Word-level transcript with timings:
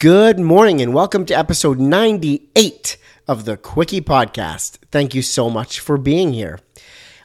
Good 0.00 0.38
morning 0.38 0.80
and 0.80 0.94
welcome 0.94 1.26
to 1.26 1.38
episode 1.38 1.78
98 1.78 2.96
of 3.28 3.44
the 3.44 3.58
Quickie 3.58 4.00
Podcast. 4.00 4.78
Thank 4.90 5.14
you 5.14 5.20
so 5.20 5.50
much 5.50 5.78
for 5.78 5.98
being 5.98 6.32
here. 6.32 6.58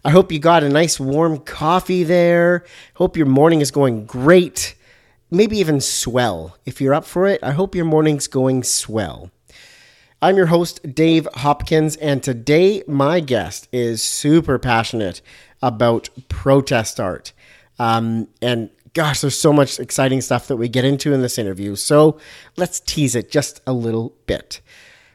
I 0.04 0.10
hope 0.10 0.30
you 0.30 0.40
got 0.40 0.62
a 0.62 0.68
nice 0.68 1.00
warm 1.00 1.38
coffee 1.40 2.04
there. 2.04 2.66
Hope 2.96 3.16
your 3.16 3.28
morning 3.28 3.62
is 3.62 3.72
going 3.72 4.06
great. 4.06 4.76
Maybe 5.32 5.58
even 5.58 5.80
swell. 5.80 6.58
If 6.66 6.82
you're 6.82 6.94
up 6.94 7.06
for 7.06 7.26
it, 7.28 7.42
I 7.42 7.52
hope 7.52 7.76
your 7.76 7.86
morning's 7.86 8.28
going 8.28 8.64
swell. 8.64 9.32
I'm 10.22 10.36
your 10.36 10.48
host, 10.48 10.94
Dave 10.94 11.30
Hopkins, 11.34 11.96
and 11.96 12.22
today 12.22 12.84
my 12.90 13.22
guest 13.22 13.70
is 13.72 14.04
super 14.04 14.60
passionate 14.60 15.22
about 15.62 16.10
protest 16.28 17.00
art. 17.00 17.32
Um, 17.80 18.28
and 18.42 18.70
gosh, 18.96 19.20
there's 19.20 19.38
so 19.38 19.54
much 19.54 19.78
exciting 19.78 20.22
stuff 20.22 20.48
that 20.48 20.56
we 20.56 20.70
get 20.70 20.86
into 20.86 21.14
in 21.14 21.22
this 21.22 21.38
interview. 21.38 21.76
So 21.76 22.18
let's 22.56 22.80
tease 22.80 23.14
it 23.14 23.30
just 23.30 23.62
a 23.68 23.74
little 23.74 24.16
bit. 24.26 24.62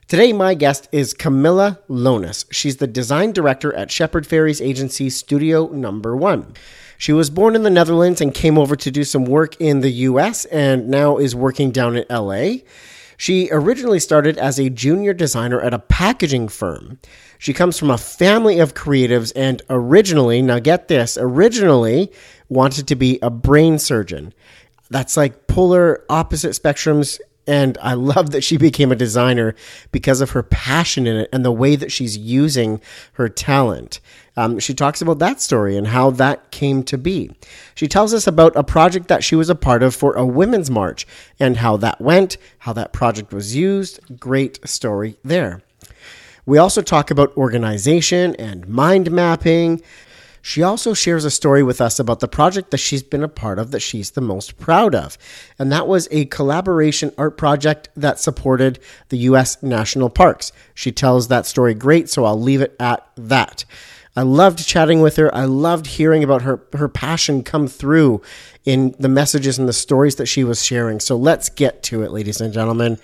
Today, 0.07 0.33
my 0.33 0.55
guest 0.55 0.87
is 0.93 1.15
Camilla 1.15 1.80
Lonis. 1.88 2.45
She's 2.52 2.77
the 2.77 2.87
design 2.87 3.33
director 3.33 3.73
at 3.74 3.91
Shepard 3.91 4.29
Fairey's 4.29 4.61
agency 4.61 5.09
Studio 5.09 5.69
Number 5.69 6.15
One. 6.15 6.52
She 6.98 7.15
was 7.15 7.30
born 7.30 7.57
in 7.57 7.62
the 7.62 7.71
Netherlands 7.71 8.21
and 8.21 8.35
came 8.35 8.59
over 8.59 8.77
to 8.77 8.91
do 8.91 9.02
some 9.02 9.24
work 9.24 9.59
in 9.59 9.80
the 9.80 9.91
US 9.91 10.45
and 10.47 10.88
now 10.88 11.16
is 11.16 11.35
working 11.35 11.71
down 11.71 11.97
in 11.97 12.05
LA. 12.10 12.59
She 13.16 13.49
originally 13.51 14.01
started 14.01 14.37
as 14.37 14.59
a 14.59 14.69
junior 14.69 15.15
designer 15.15 15.60
at 15.60 15.74
a 15.74 15.79
packaging 15.79 16.49
firm. 16.49 16.99
She 17.38 17.55
comes 17.55 17.79
from 17.79 17.91
a 17.91 17.99
family 17.99 18.59
of 18.59 18.74
creatives 18.74 19.33
and 19.37 19.62
originally, 19.71 20.43
now 20.43 20.59
get 20.59 20.88
this, 20.88 21.16
originally 21.19 22.12
wanted 22.51 22.87
to 22.89 22.97
be 22.97 23.19
a 23.23 23.31
brain 23.31 23.79
surgeon. 23.79 24.35
That's 24.91 25.17
like 25.17 25.47
polar 25.47 26.05
opposite 26.11 26.51
spectrums. 26.51 27.19
And 27.47 27.79
I 27.81 27.95
love 27.95 28.31
that 28.31 28.45
she 28.45 28.59
became 28.59 28.93
a 28.93 28.97
designer 28.97 29.55
because 29.93 30.21
of 30.21 30.31
her 30.31 30.43
passion 30.43 31.07
in 31.07 31.17
it 31.17 31.31
and 31.33 31.45
the 31.45 31.52
way 31.52 31.77
that 31.77 31.93
she's 31.93 32.19
using 32.19 32.80
her 33.15 33.29
talent. 33.29 34.01
Um, 34.37 34.59
she 34.59 34.74
talks 34.74 35.01
about 35.01 35.19
that 35.21 35.41
story 35.41 35.77
and 35.77 35.87
how 35.87 36.11
that 36.13 36.51
came 36.51 36.83
to 36.85 36.99
be. 36.99 37.30
She 37.74 37.89
tells 37.89 38.13
us 38.15 38.27
about 38.27 38.55
a 38.57 38.65
project 38.65 39.09
that 39.09 39.24
she 39.24 39.37
was 39.37 39.51
a 39.51 39.55
part 39.55 39.83
of 39.83 39.95
for 39.95 40.15
a 40.15 40.27
women's 40.27 40.71
march 40.71 41.07
and 41.39 41.59
how 41.59 41.77
that 41.79 42.01
went, 42.01 42.37
how 42.59 42.73
that 42.74 42.93
project 42.93 43.33
was 43.33 43.57
used. 43.57 44.01
Great 44.19 44.59
story 44.69 45.17
there. 45.24 45.63
We 46.46 46.59
also 46.59 46.83
talk 46.83 47.11
about 47.11 47.37
organization 47.37 48.35
and 48.37 48.67
mind 48.67 49.11
mapping. 49.11 49.83
She 50.43 50.63
also 50.63 50.95
shares 50.95 51.24
a 51.24 51.30
story 51.30 51.63
with 51.63 51.80
us 51.80 51.99
about 51.99 52.21
the 52.21 52.29
project 52.29 52.71
that 52.71 52.79
she's 52.79 53.02
been 53.02 53.23
a 53.23 53.29
part 53.29 53.59
of 53.59 53.71
that 53.71 53.80
she's 53.80 54.13
the 54.13 54.21
most 54.21 54.59
proud 54.59 54.95
of. 54.95 55.19
And 55.59 55.71
that 55.73 55.87
was 55.87 56.09
a 56.10 56.27
collaboration 56.27 57.13
art 57.19 57.37
project 57.37 57.88
that 57.96 58.19
supported 58.19 58.79
the 59.09 59.18
U.S. 59.18 59.63
national 59.63 60.11
parks. 60.11 60.52
She 60.74 60.93
tells 60.93 61.29
that 61.29 61.46
story 61.46 61.74
great, 61.74 62.09
so 62.09 62.24
I'll 62.24 62.41
leave 62.41 62.61
it 62.63 62.74
at 62.80 63.07
that. 63.16 63.65
I 64.16 64.22
loved 64.22 64.66
chatting 64.66 65.00
with 65.00 65.16
her. 65.16 65.33
I 65.34 65.44
loved 65.44 65.87
hearing 65.87 66.25
about 66.25 66.43
her, 66.43 66.62
her 66.72 66.88
passion 66.88 67.43
come 67.44 67.69
through 67.69 68.22
in 68.65 68.94
the 68.99 69.09
messages 69.09 69.59
and 69.59 69.69
the 69.69 69.72
stories 69.72 70.16
that 70.16 70.27
she 70.27 70.43
was 70.43 70.65
sharing. 70.65 71.00
So 71.00 71.16
let's 71.16 71.49
get 71.49 71.83
to 71.84 72.03
it, 72.03 72.11
ladies 72.11 72.41
and 72.41 72.53
gentlemen. 72.53 72.99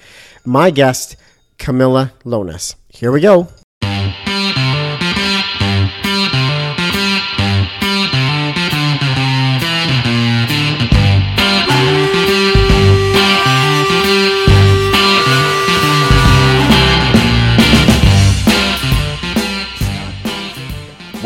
My 0.44 0.70
guest, 0.70 1.16
Camilla 1.58 2.12
Lonis. 2.24 2.74
Here 2.88 3.12
we 3.12 3.20
go. 3.20 3.48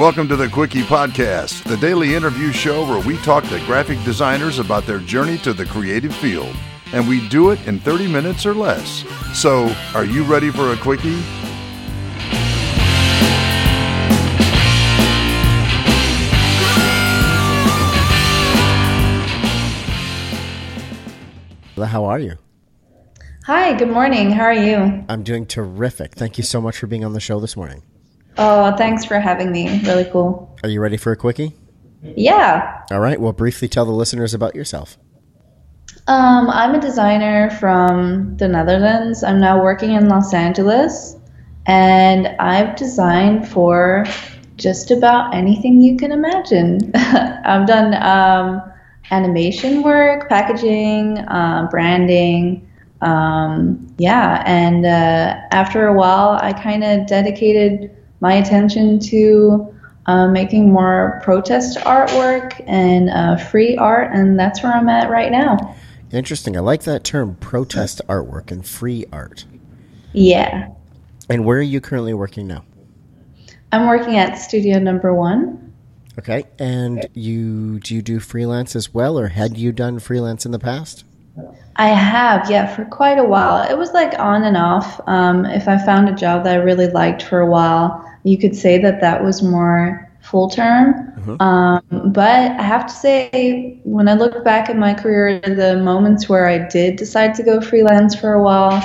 Welcome 0.01 0.29
to 0.29 0.37
the 0.37 0.49
Quickie 0.49 0.81
Podcast, 0.81 1.63
the 1.65 1.77
daily 1.77 2.15
interview 2.15 2.53
show 2.53 2.87
where 2.89 3.07
we 3.07 3.19
talk 3.19 3.45
to 3.45 3.61
graphic 3.67 4.03
designers 4.03 4.59
about 4.59 4.87
their 4.87 4.99
journey 5.01 5.37
to 5.37 5.53
the 5.53 5.67
creative 5.67 6.17
field. 6.17 6.57
And 6.95 7.07
we 7.07 7.29
do 7.29 7.51
it 7.51 7.63
in 7.69 7.79
30 7.81 8.11
minutes 8.11 8.47
or 8.47 8.55
less. 8.55 9.05
So, 9.35 9.71
are 9.95 10.07
you 10.07 10.23
ready 10.23 10.51
for 10.51 10.73
a 10.73 10.77
Quickie? 10.79 11.21
How 21.77 22.07
are 22.07 22.19
you? 22.19 22.39
Hi, 23.45 23.77
good 23.77 23.91
morning. 23.91 24.31
How 24.31 24.45
are 24.45 24.55
you? 24.55 25.05
I'm 25.11 25.23
doing 25.23 25.45
terrific. 25.45 26.15
Thank 26.15 26.39
you 26.39 26.45
so 26.45 26.63
much 26.63 26.79
for 26.79 26.87
being 26.87 27.05
on 27.05 27.13
the 27.13 27.21
show 27.21 27.39
this 27.39 27.55
morning. 27.55 27.83
Oh, 28.43 28.75
thanks 28.79 29.05
for 29.05 29.21
having 29.21 29.53
me. 29.53 29.83
Really 29.83 30.07
cool. 30.07 30.57
Are 30.63 30.71
you 30.71 30.81
ready 30.81 30.97
for 30.97 31.13
a 31.13 31.17
quickie? 31.17 31.55
Yeah. 32.03 32.81
All 32.91 32.99
right. 32.99 33.21
Well, 33.21 33.35
briefly 33.35 33.69
tell 33.69 33.85
the 33.85 33.93
listeners 33.93 34.33
about 34.33 34.55
yourself. 34.55 34.97
Um, 36.07 36.49
I'm 36.49 36.75
a 36.75 36.81
designer 36.81 37.51
from 37.51 38.39
the 38.39 38.49
Netherlands. 38.49 39.23
I'm 39.23 39.41
now 39.41 39.63
working 39.63 39.93
in 39.93 40.09
Los 40.09 40.33
Angeles, 40.33 41.17
and 41.67 42.29
I've 42.41 42.77
designed 42.77 43.47
for 43.47 44.07
just 44.57 44.91
about 44.91 45.35
anything 45.35 45.83
you 45.83 45.99
can 45.99 46.11
imagine. 46.11 46.93
I've 46.95 47.67
done 47.67 47.93
um, 48.03 48.63
animation 49.11 49.83
work, 49.83 50.31
packaging, 50.31 51.19
uh, 51.19 51.69
branding. 51.71 52.67
Um, 53.03 53.95
yeah, 53.99 54.43
and 54.47 54.87
uh, 54.87 55.41
after 55.51 55.87
a 55.89 55.93
while, 55.93 56.39
I 56.41 56.55
kind 56.55 56.83
of 56.83 57.07
dedicated 57.07 57.95
my 58.21 58.35
attention 58.35 58.99
to 59.01 59.75
uh, 60.07 60.29
making 60.29 60.73
more 60.73 61.21
protest 61.23 61.79
artwork 61.79 62.63
and 62.67 63.11
uh, 63.11 63.37
free 63.37 63.77
art, 63.77 64.11
and 64.13 64.39
that's 64.39 64.63
where 64.63 64.73
I'm 64.73 64.89
at 64.89 65.11
right 65.11 65.31
now. 65.31 65.77
Interesting. 66.13 66.57
I 66.57 66.61
like 66.61 66.83
that 66.85 67.05
term, 67.05 67.37
protest 67.37 68.01
artwork 68.09 68.51
and 68.51 68.67
free 68.67 69.05
art. 69.13 69.45
Yeah. 70.13 70.71
And 71.29 71.45
where 71.45 71.59
are 71.59 71.63
you 71.63 71.81
currently 71.81 72.15
working 72.15 72.49
now? 72.49 72.65
I'm 73.73 73.87
working 73.87 74.17
at 74.17 74.35
Studio 74.35 74.81
Number 74.81 75.15
One. 75.15 75.73
Okay. 76.19 76.45
And 76.59 77.07
you 77.15 77.79
do 77.79 77.95
you 77.95 78.03
do 78.03 78.19
freelance 78.19 78.75
as 78.75 78.93
well, 78.93 79.19
or 79.19 79.29
had 79.29 79.57
you 79.57 79.71
done 79.71 80.01
freelance 80.01 80.45
in 80.45 80.51
the 80.51 80.59
past? 80.59 81.05
I 81.77 81.89
have, 81.89 82.51
yeah, 82.51 82.75
for 82.75 82.85
quite 82.85 83.19
a 83.19 83.25
while. 83.25 83.63
It 83.71 83.79
was 83.79 83.93
like 83.93 84.19
on 84.19 84.43
and 84.43 84.57
off. 84.57 85.01
Um, 85.07 85.47
if 85.47 85.69
I 85.69 85.79
found 85.79 86.09
a 86.09 86.15
job 86.15 86.45
that 86.45 86.55
I 86.55 86.63
really 86.63 86.89
liked 86.89 87.23
for 87.23 87.41
a 87.41 87.47
while, 87.47 88.05
you 88.23 88.39
could 88.39 88.55
say 88.55 88.79
that 88.79 89.01
that 89.01 89.23
was 89.25 89.43
more 89.43 90.11
full 90.23 90.49
term. 90.51 90.95
Mm-hmm. 90.95 91.43
Um, 91.43 92.13
but 92.13 92.53
I 92.53 92.63
have 92.63 92.87
to 92.87 92.93
say, 92.93 93.81
when 93.85 94.09
I 94.09 94.15
look 94.15 94.45
back 94.45 94.69
at 94.69 94.77
my 94.77 94.95
career, 94.95 95.41
the 95.41 95.79
moments 95.79 96.29
where 96.29 96.47
I 96.47 96.59
did 96.69 96.97
decide 96.97 97.35
to 97.35 97.43
go 97.43 97.61
freelance 97.61 98.15
for 98.15 98.35
a 98.35 98.43
while 98.43 98.83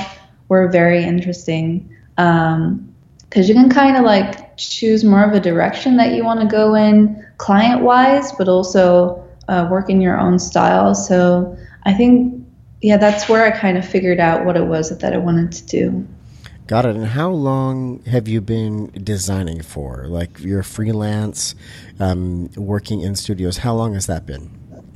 were 0.47 0.67
very 0.69 1.03
interesting. 1.03 1.89
Because 2.15 2.55
um, 2.55 2.93
you 3.31 3.53
can 3.53 3.69
kind 3.69 3.97
of 3.97 4.03
like 4.03 4.55
choose 4.57 5.03
more 5.03 5.23
of 5.23 5.33
a 5.33 5.39
direction 5.39 5.97
that 5.97 6.13
you 6.13 6.23
want 6.23 6.39
to 6.39 6.47
go 6.47 6.75
in 6.75 7.25
client 7.37 7.81
wise, 7.81 8.31
but 8.33 8.47
also 8.47 9.21
uh, 9.49 9.67
work 9.69 9.89
in 9.89 9.99
your 9.99 10.17
own 10.17 10.39
style. 10.39 10.95
So 10.95 11.57
I 11.83 11.93
think, 11.93 12.45
yeah, 12.81 12.97
that's 12.97 13.27
where 13.27 13.45
I 13.45 13.51
kind 13.51 13.77
of 13.77 13.85
figured 13.85 14.19
out 14.19 14.45
what 14.45 14.55
it 14.55 14.65
was 14.65 14.97
that 14.97 15.13
I 15.13 15.17
wanted 15.17 15.51
to 15.51 15.65
do. 15.65 16.07
Got 16.67 16.85
it. 16.85 16.95
And 16.95 17.05
how 17.05 17.29
long 17.29 18.03
have 18.05 18.27
you 18.27 18.41
been 18.41 18.87
designing 19.03 19.61
for? 19.61 20.07
Like 20.07 20.39
you're 20.39 20.63
freelance, 20.63 21.53
um, 21.99 22.49
working 22.55 23.01
in 23.01 23.15
studios. 23.15 23.57
How 23.57 23.75
long 23.75 23.93
has 23.93 24.07
that 24.07 24.25
been? 24.25 24.49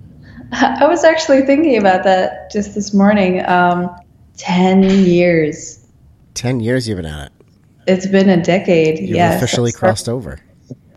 I 0.52 0.88
was 0.88 1.04
actually 1.04 1.44
thinking 1.44 1.78
about 1.78 2.04
that 2.06 2.52
just 2.52 2.74
this 2.74 2.94
morning. 2.94 3.46
Um, 3.46 3.96
10 4.38 4.84
years. 5.06 5.86
10 6.34 6.60
years 6.60 6.88
you've 6.88 6.98
been 6.98 7.06
at 7.06 7.28
it. 7.28 7.34
It's 7.86 8.08
been 8.08 8.30
a 8.30 8.42
decade. 8.42 9.00
You've 9.00 9.10
yes, 9.12 9.38
officially 9.38 9.72
crossed 9.72 10.10
over. 10.10 10.40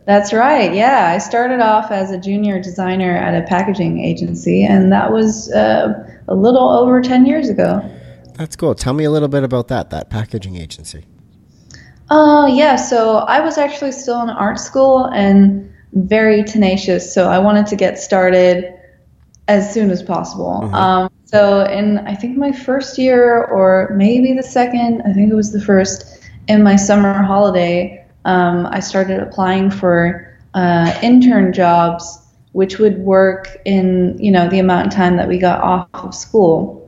That's 0.07 0.33
right. 0.33 0.73
Yeah. 0.75 1.11
I 1.15 1.19
started 1.19 1.61
off 1.61 1.91
as 1.91 2.11
a 2.11 2.19
junior 2.19 2.61
designer 2.61 3.17
at 3.17 3.41
a 3.41 3.47
packaging 3.47 4.01
agency, 4.01 4.65
and 4.65 4.91
that 4.91 5.13
was 5.13 5.53
uh, 5.53 6.19
a 6.29 6.35
little 6.35 6.71
over 6.71 7.01
10 7.03 7.27
years 7.27 7.49
ago. 7.49 7.83
That's 8.43 8.57
cool. 8.57 8.75
Tell 8.75 8.93
me 8.93 9.05
a 9.05 9.11
little 9.13 9.29
bit 9.29 9.45
about 9.45 9.69
that, 9.69 9.91
that 9.91 10.11
packaging 10.11 10.57
agency. 10.57 11.05
Uh, 12.11 12.51
yeah, 12.53 12.75
so 12.75 13.19
I 13.19 13.39
was 13.39 13.57
actually 13.57 13.93
still 13.93 14.21
in 14.21 14.31
art 14.31 14.59
school 14.59 15.05
and 15.15 15.73
very 15.93 16.43
tenacious, 16.43 17.15
so 17.15 17.31
I 17.31 17.39
wanted 17.39 17.67
to 17.69 17.77
get 17.77 18.01
started 18.01 18.75
as 19.47 19.73
soon 19.73 19.93
as 19.93 20.03
possible. 20.03 20.59
Mm-hmm. 20.65 20.75
Um, 20.75 21.11
so 21.25 21.65
in 21.67 21.99
I 21.99 22.17
think 22.17 22.37
my 22.37 22.51
first 22.51 22.99
year 22.99 23.45
or 23.45 23.95
maybe 23.97 24.33
the 24.33 24.43
second, 24.43 25.03
I 25.03 25.13
think 25.13 25.31
it 25.31 25.37
was 25.37 25.53
the 25.53 25.61
first, 25.61 26.21
in 26.49 26.65
my 26.65 26.75
summer 26.75 27.23
holiday, 27.23 28.05
um, 28.25 28.67
I 28.67 28.81
started 28.81 29.21
applying 29.21 29.71
for 29.71 30.37
uh, 30.55 30.93
intern 31.01 31.53
jobs, 31.53 32.19
which 32.51 32.81
would 32.81 32.99
work 32.99 33.57
in 33.65 34.17
you 34.19 34.33
know 34.33 34.49
the 34.49 34.59
amount 34.59 34.89
of 34.89 34.93
time 34.93 35.17
that 35.19 35.29
we 35.29 35.39
got 35.39 35.61
off 35.61 35.87
of 35.95 36.13
school. 36.13 36.82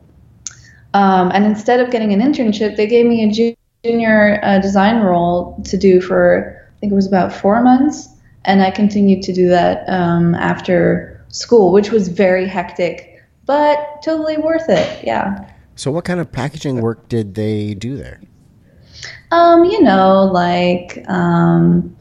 Um, 0.95 1.33
and 1.35 1.45
instead 1.45 1.81
of 1.81 1.91
getting 1.91 2.13
an 2.13 2.21
internship, 2.21 2.77
they 2.77 2.87
gave 2.87 3.05
me 3.05 3.25
a 3.25 3.57
junior 3.85 4.41
uh, 4.43 4.61
design 4.61 5.03
role 5.03 5.61
to 5.65 5.77
do 5.77 6.01
for 6.01 6.63
I 6.77 6.81
think 6.81 6.93
it 6.93 6.95
was 6.95 7.07
about 7.07 7.33
four 7.33 7.63
months, 7.63 8.09
and 8.45 8.63
I 8.63 8.71
continued 8.71 9.23
to 9.25 9.33
do 9.33 9.49
that 9.49 9.89
um, 9.89 10.35
after 10.37 11.25
school, 11.29 11.73
which 11.73 11.91
was 11.91 12.09
very 12.09 12.47
hectic, 12.47 13.23
but 13.45 14.03
totally 14.03 14.39
worth 14.39 14.69
it. 14.69 15.05
Yeah. 15.05 15.51
So, 15.77 15.91
what 15.91 16.05
kind 16.05 16.21
of 16.21 16.31
packaging 16.31 16.81
work 16.81 17.09
did 17.09 17.35
they 17.35 17.75
do 17.75 17.97
there? 17.97 18.21
Um, 19.33 19.65
you 19.65 19.83
know, 19.83 20.25
like 20.33 21.05
um, 21.09 21.97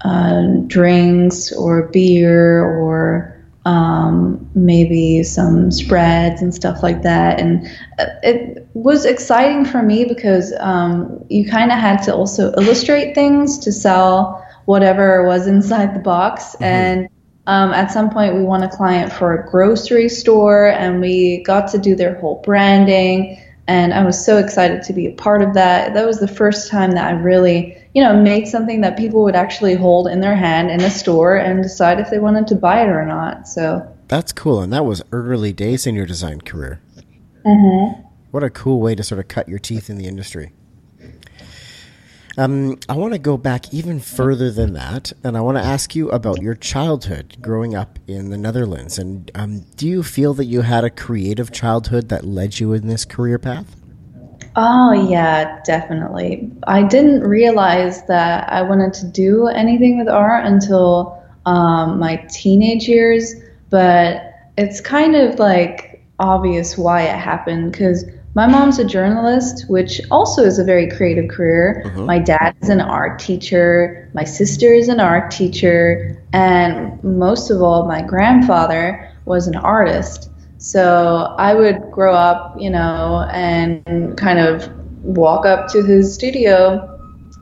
uh, 0.00 0.46
drinks 0.66 1.52
or 1.52 1.88
beer 1.88 2.64
or 2.64 3.35
maybe 4.66 5.22
some 5.22 5.70
spreads 5.70 6.42
and 6.42 6.54
stuff 6.54 6.82
like 6.82 7.02
that. 7.02 7.40
And 7.40 7.66
it 8.22 8.68
was 8.74 9.04
exciting 9.04 9.64
for 9.64 9.82
me 9.82 10.04
because 10.04 10.52
um, 10.58 11.24
you 11.30 11.48
kind 11.48 11.72
of 11.72 11.78
had 11.78 12.02
to 12.02 12.14
also 12.14 12.52
illustrate 12.54 13.14
things 13.14 13.58
to 13.60 13.72
sell 13.72 14.44
whatever 14.66 15.26
was 15.26 15.46
inside 15.46 15.94
the 15.94 16.00
box. 16.00 16.54
Mm-hmm. 16.56 16.64
And 16.64 17.08
um, 17.46 17.72
at 17.72 17.92
some 17.92 18.10
point, 18.10 18.34
we 18.34 18.42
won 18.42 18.64
a 18.64 18.68
client 18.68 19.12
for 19.12 19.32
a 19.32 19.48
grocery 19.48 20.08
store 20.08 20.66
and 20.66 21.00
we 21.00 21.42
got 21.44 21.70
to 21.70 21.78
do 21.78 21.94
their 21.94 22.16
whole 22.16 22.42
branding 22.44 23.40
and 23.68 23.92
I 23.92 24.04
was 24.04 24.24
so 24.24 24.38
excited 24.38 24.82
to 24.84 24.92
be 24.92 25.06
a 25.06 25.12
part 25.12 25.42
of 25.42 25.54
that. 25.54 25.94
That 25.94 26.06
was 26.06 26.20
the 26.20 26.28
first 26.28 26.70
time 26.70 26.92
that 26.92 27.04
I 27.04 27.10
really, 27.10 27.76
you 27.94 28.02
know, 28.02 28.14
made 28.14 28.46
something 28.46 28.80
that 28.82 28.96
people 28.96 29.24
would 29.24 29.34
actually 29.34 29.74
hold 29.74 30.06
in 30.06 30.20
their 30.20 30.36
hand 30.36 30.70
in 30.70 30.80
a 30.82 30.90
store 30.90 31.36
and 31.36 31.62
decide 31.62 31.98
if 31.98 32.10
they 32.10 32.20
wanted 32.20 32.46
to 32.48 32.54
buy 32.54 32.82
it 32.82 32.88
or 32.88 33.04
not. 33.04 33.48
So 33.48 33.95
that's 34.08 34.32
cool, 34.32 34.60
and 34.60 34.72
that 34.72 34.84
was 34.84 35.02
early 35.12 35.52
days 35.52 35.86
in 35.86 35.94
your 35.94 36.06
design 36.06 36.40
career. 36.40 36.80
Mm-hmm. 37.44 38.02
What 38.30 38.42
a 38.42 38.50
cool 38.50 38.80
way 38.80 38.94
to 38.94 39.02
sort 39.02 39.18
of 39.18 39.28
cut 39.28 39.48
your 39.48 39.58
teeth 39.58 39.88
in 39.88 39.98
the 39.98 40.06
industry. 40.06 40.52
Um, 42.38 42.78
I 42.86 42.94
want 42.94 43.14
to 43.14 43.18
go 43.18 43.38
back 43.38 43.72
even 43.72 43.98
further 43.98 44.50
than 44.50 44.74
that, 44.74 45.12
and 45.24 45.38
I 45.38 45.40
want 45.40 45.56
to 45.56 45.64
ask 45.64 45.96
you 45.96 46.10
about 46.10 46.42
your 46.42 46.54
childhood 46.54 47.38
growing 47.40 47.74
up 47.74 47.98
in 48.06 48.28
the 48.28 48.36
Netherlands. 48.36 48.98
And 48.98 49.30
um, 49.34 49.60
do 49.76 49.88
you 49.88 50.02
feel 50.02 50.34
that 50.34 50.44
you 50.44 50.60
had 50.60 50.84
a 50.84 50.90
creative 50.90 51.50
childhood 51.50 52.10
that 52.10 52.26
led 52.26 52.60
you 52.60 52.74
in 52.74 52.88
this 52.88 53.06
career 53.06 53.38
path? 53.38 53.74
Oh, 54.54 54.92
yeah, 54.92 55.60
definitely. 55.64 56.50
I 56.66 56.82
didn't 56.82 57.20
realize 57.22 58.04
that 58.06 58.50
I 58.52 58.60
wanted 58.62 58.92
to 58.94 59.06
do 59.06 59.46
anything 59.46 59.98
with 59.98 60.08
art 60.08 60.44
until 60.44 61.22
um, 61.46 61.98
my 61.98 62.16
teenage 62.28 62.86
years, 62.86 63.34
but 63.70 64.22
it's 64.56 64.80
kind 64.80 65.16
of 65.16 65.38
like 65.38 66.04
obvious 66.18 66.78
why 66.78 67.02
it 67.02 67.18
happened 67.18 67.72
because 67.72 68.04
my 68.34 68.46
mom's 68.46 68.78
a 68.78 68.84
journalist, 68.84 69.64
which 69.68 70.00
also 70.10 70.42
is 70.42 70.58
a 70.58 70.64
very 70.64 70.90
creative 70.90 71.30
career. 71.30 71.82
Uh-huh. 71.86 72.02
My 72.02 72.18
dad 72.18 72.54
is 72.60 72.68
an 72.68 72.82
art 72.82 73.18
teacher. 73.18 74.10
My 74.12 74.24
sister 74.24 74.74
is 74.74 74.88
an 74.88 75.00
art 75.00 75.30
teacher. 75.30 76.22
And 76.34 77.02
most 77.02 77.50
of 77.50 77.62
all, 77.62 77.86
my 77.86 78.02
grandfather 78.02 79.10
was 79.24 79.46
an 79.46 79.56
artist. 79.56 80.30
So 80.58 81.34
I 81.38 81.54
would 81.54 81.90
grow 81.90 82.14
up, 82.14 82.56
you 82.58 82.70
know, 82.70 83.26
and 83.32 84.16
kind 84.18 84.38
of 84.38 84.70
walk 85.02 85.46
up 85.46 85.68
to 85.68 85.82
his 85.82 86.12
studio. 86.12 86.92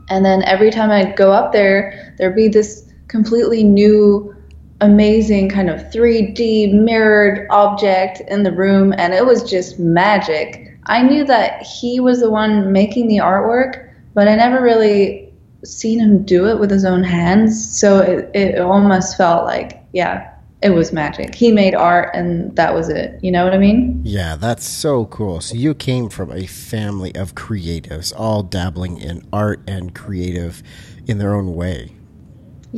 And 0.09 0.23
then 0.23 0.43
every 0.43 0.71
time 0.71 0.91
I'd 0.91 1.15
go 1.15 1.31
up 1.31 1.51
there, 1.51 2.13
there'd 2.17 2.35
be 2.35 2.47
this 2.47 2.89
completely 3.07 3.63
new, 3.63 4.34
amazing 4.81 5.49
kind 5.49 5.69
of 5.69 5.79
3D 5.91 6.73
mirrored 6.73 7.47
object 7.49 8.21
in 8.27 8.43
the 8.43 8.51
room. 8.51 8.93
And 8.97 9.13
it 9.13 9.25
was 9.25 9.49
just 9.49 9.79
magic. 9.79 10.77
I 10.85 11.01
knew 11.01 11.25
that 11.25 11.63
he 11.63 11.99
was 11.99 12.19
the 12.19 12.29
one 12.29 12.71
making 12.71 13.07
the 13.07 13.17
artwork, 13.17 13.89
but 14.13 14.27
I 14.27 14.35
never 14.35 14.61
really 14.61 15.33
seen 15.63 15.99
him 15.99 16.23
do 16.23 16.47
it 16.47 16.59
with 16.59 16.69
his 16.69 16.85
own 16.85 17.03
hands. 17.03 17.79
So 17.79 17.99
it, 17.99 18.29
it 18.35 18.59
almost 18.59 19.17
felt 19.17 19.45
like, 19.45 19.83
yeah, 19.93 20.31
it 20.61 20.69
was 20.69 20.91
magic. 20.91 21.35
He 21.35 21.51
made 21.51 21.75
art 21.75 22.09
and 22.13 22.55
that 22.55 22.73
was 22.73 22.89
it. 22.89 23.19
You 23.23 23.31
know 23.31 23.43
what 23.43 23.53
I 23.53 23.57
mean? 23.57 24.01
Yeah, 24.03 24.35
that's 24.35 24.67
so 24.67 25.05
cool. 25.05 25.41
So 25.41 25.55
you 25.55 25.73
came 25.73 26.09
from 26.09 26.31
a 26.31 26.45
family 26.45 27.13
of 27.15 27.35
creatives, 27.35 28.13
all 28.15 28.43
dabbling 28.43 28.99
in 28.99 29.27
art 29.31 29.61
and 29.67 29.93
creative 29.93 30.63
in 31.07 31.17
their 31.17 31.35
own 31.35 31.55
way. 31.55 31.94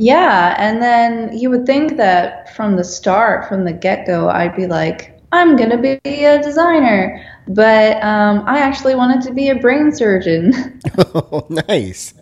Yeah, 0.00 0.54
and 0.58 0.80
then 0.80 1.36
you 1.36 1.50
would 1.50 1.66
think 1.66 1.96
that 1.96 2.54
from 2.54 2.76
the 2.76 2.84
start, 2.84 3.48
from 3.48 3.64
the 3.64 3.72
get 3.72 4.06
go, 4.06 4.28
I'd 4.28 4.54
be 4.54 4.68
like, 4.68 5.18
I'm 5.32 5.56
going 5.56 5.70
to 5.70 5.76
be 5.76 6.24
a 6.24 6.40
designer. 6.40 7.20
But 7.48 8.00
um, 8.04 8.44
I 8.46 8.60
actually 8.60 8.94
wanted 8.94 9.22
to 9.22 9.34
be 9.34 9.48
a 9.48 9.56
brain 9.56 9.90
surgeon. 9.90 10.80
oh, 10.98 11.44
nice. 11.68 12.14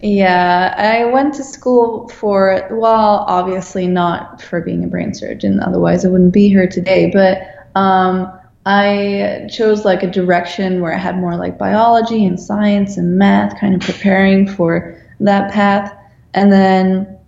Yeah, 0.00 0.74
I 0.78 1.04
went 1.04 1.34
to 1.34 1.44
school 1.44 2.08
for, 2.08 2.66
well, 2.70 3.26
obviously 3.28 3.86
not 3.86 4.40
for 4.40 4.62
being 4.62 4.82
a 4.82 4.86
brain 4.86 5.12
surgeon, 5.12 5.60
otherwise 5.60 6.06
I 6.06 6.08
wouldn't 6.08 6.32
be 6.32 6.48
here 6.48 6.66
today, 6.66 7.10
but 7.12 7.42
um, 7.78 8.32
I 8.64 9.48
chose 9.52 9.84
like 9.84 10.02
a 10.02 10.10
direction 10.10 10.80
where 10.80 10.94
I 10.94 10.98
had 10.98 11.18
more 11.18 11.36
like 11.36 11.58
biology 11.58 12.24
and 12.24 12.40
science 12.40 12.96
and 12.96 13.18
math, 13.18 13.60
kind 13.60 13.74
of 13.74 13.82
preparing 13.82 14.48
for 14.48 14.98
that 15.20 15.52
path. 15.52 15.94
And 16.34 16.52
then 16.52 17.18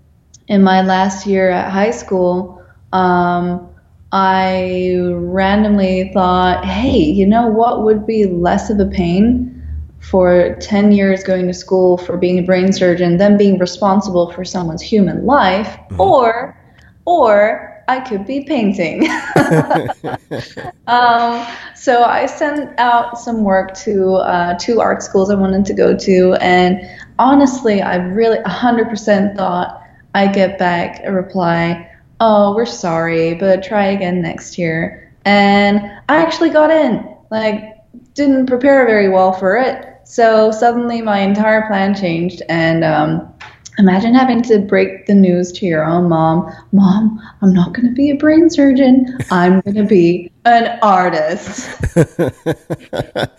in 0.49 0.63
my 0.63 0.83
last 0.83 1.27
year 1.27 1.51
at 1.51 1.71
high 1.71 1.91
school, 1.91 2.63
um, 2.93 3.69
I 4.13 4.95
randomly 5.11 6.13
thought, 6.15 6.65
hey, 6.65 6.99
you 6.99 7.27
know 7.27 7.49
what 7.49 7.83
would 7.83 8.07
be 8.07 8.27
less 8.27 8.71
of 8.71 8.79
a 8.79 8.87
pain 8.87 9.51
for 9.99 10.57
10 10.61 10.93
years 10.93 11.25
going 11.25 11.47
to 11.47 11.55
school 11.55 11.97
for 11.97 12.17
being 12.17 12.39
a 12.39 12.43
brain 12.43 12.73
surgeon 12.73 13.17
than 13.17 13.37
being 13.37 13.59
responsible 13.59 14.31
for 14.33 14.45
someone's 14.45 14.83
human 14.83 15.25
life 15.25 15.67
mm-hmm. 15.67 16.01
or 16.01 16.61
or 17.07 17.75
I 17.89 18.01
could 18.01 18.27
be 18.27 18.45
painting. 18.45 19.09
um, 20.87 21.47
so 21.75 22.03
I 22.05 22.27
sent 22.27 22.79
out 22.79 23.19
some 23.19 23.45
work 23.45 23.75
to 23.79 24.15
uh, 24.15 24.59
two 24.59 24.81
art 24.81 25.03
schools 25.03 25.31
I 25.31 25.35
wanted 25.35 25.67
to 25.67 25.75
go 25.75 25.95
to, 25.95 26.35
and 26.41 26.81
honestly, 27.19 27.83
I 27.83 27.97
really 27.97 28.39
100% 28.39 29.37
thought 29.37 29.83
I'd 30.15 30.35
get 30.35 30.59
back 30.59 31.01
a 31.05 31.13
reply 31.13 31.91
oh, 32.21 32.55
we're 32.55 32.67
sorry, 32.67 33.35
but 33.35 33.63
try 33.63 33.87
again 33.87 34.23
next 34.23 34.57
year. 34.59 35.13
And 35.25 35.81
I 36.09 36.17
actually 36.17 36.51
got 36.51 36.71
in. 36.71 37.15
Like, 37.31 37.83
didn't 38.15 38.47
prepare 38.47 38.87
very 38.87 39.09
well 39.09 39.33
for 39.33 39.57
it. 39.57 39.87
So 40.05 40.51
suddenly 40.51 41.03
my 41.03 41.19
entire 41.19 41.67
plan 41.67 41.95
changed. 41.95 42.43
And 42.49 42.85
um, 42.85 43.34
imagine 43.79 44.15
having 44.15 44.43
to 44.43 44.59
break 44.59 45.07
the 45.07 45.15
news 45.15 45.53
to 45.53 45.67
your 45.67 45.85
own 45.85 46.09
mom 46.09 46.53
Mom, 46.73 47.21
I'm 47.41 47.53
not 47.53 47.73
going 47.73 47.87
to 47.87 47.95
be 47.95 48.11
a 48.11 48.17
brain 48.17 48.51
surgeon. 48.51 49.19
I'm 49.31 49.61
going 49.61 49.77
to 49.77 49.85
be 49.85 50.33
an 50.45 50.79
artist. 50.83 51.71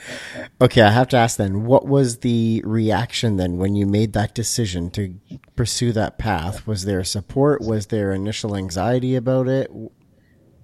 okay, 0.61 0.81
I 0.81 0.89
have 0.89 1.09
to 1.09 1.17
ask 1.17 1.37
then, 1.37 1.65
what 1.65 1.85
was 1.85 2.19
the 2.19 2.61
reaction 2.65 3.37
then 3.37 3.57
when 3.57 3.75
you 3.75 3.85
made 3.85 4.13
that 4.13 4.33
decision 4.33 4.89
to 4.91 5.15
pursue 5.55 5.91
that 5.91 6.17
path? 6.17 6.65
Was 6.65 6.85
there 6.85 7.03
support? 7.03 7.61
Was 7.61 7.87
there 7.87 8.13
initial 8.13 8.55
anxiety 8.55 9.15
about 9.15 9.47
it? 9.47 9.69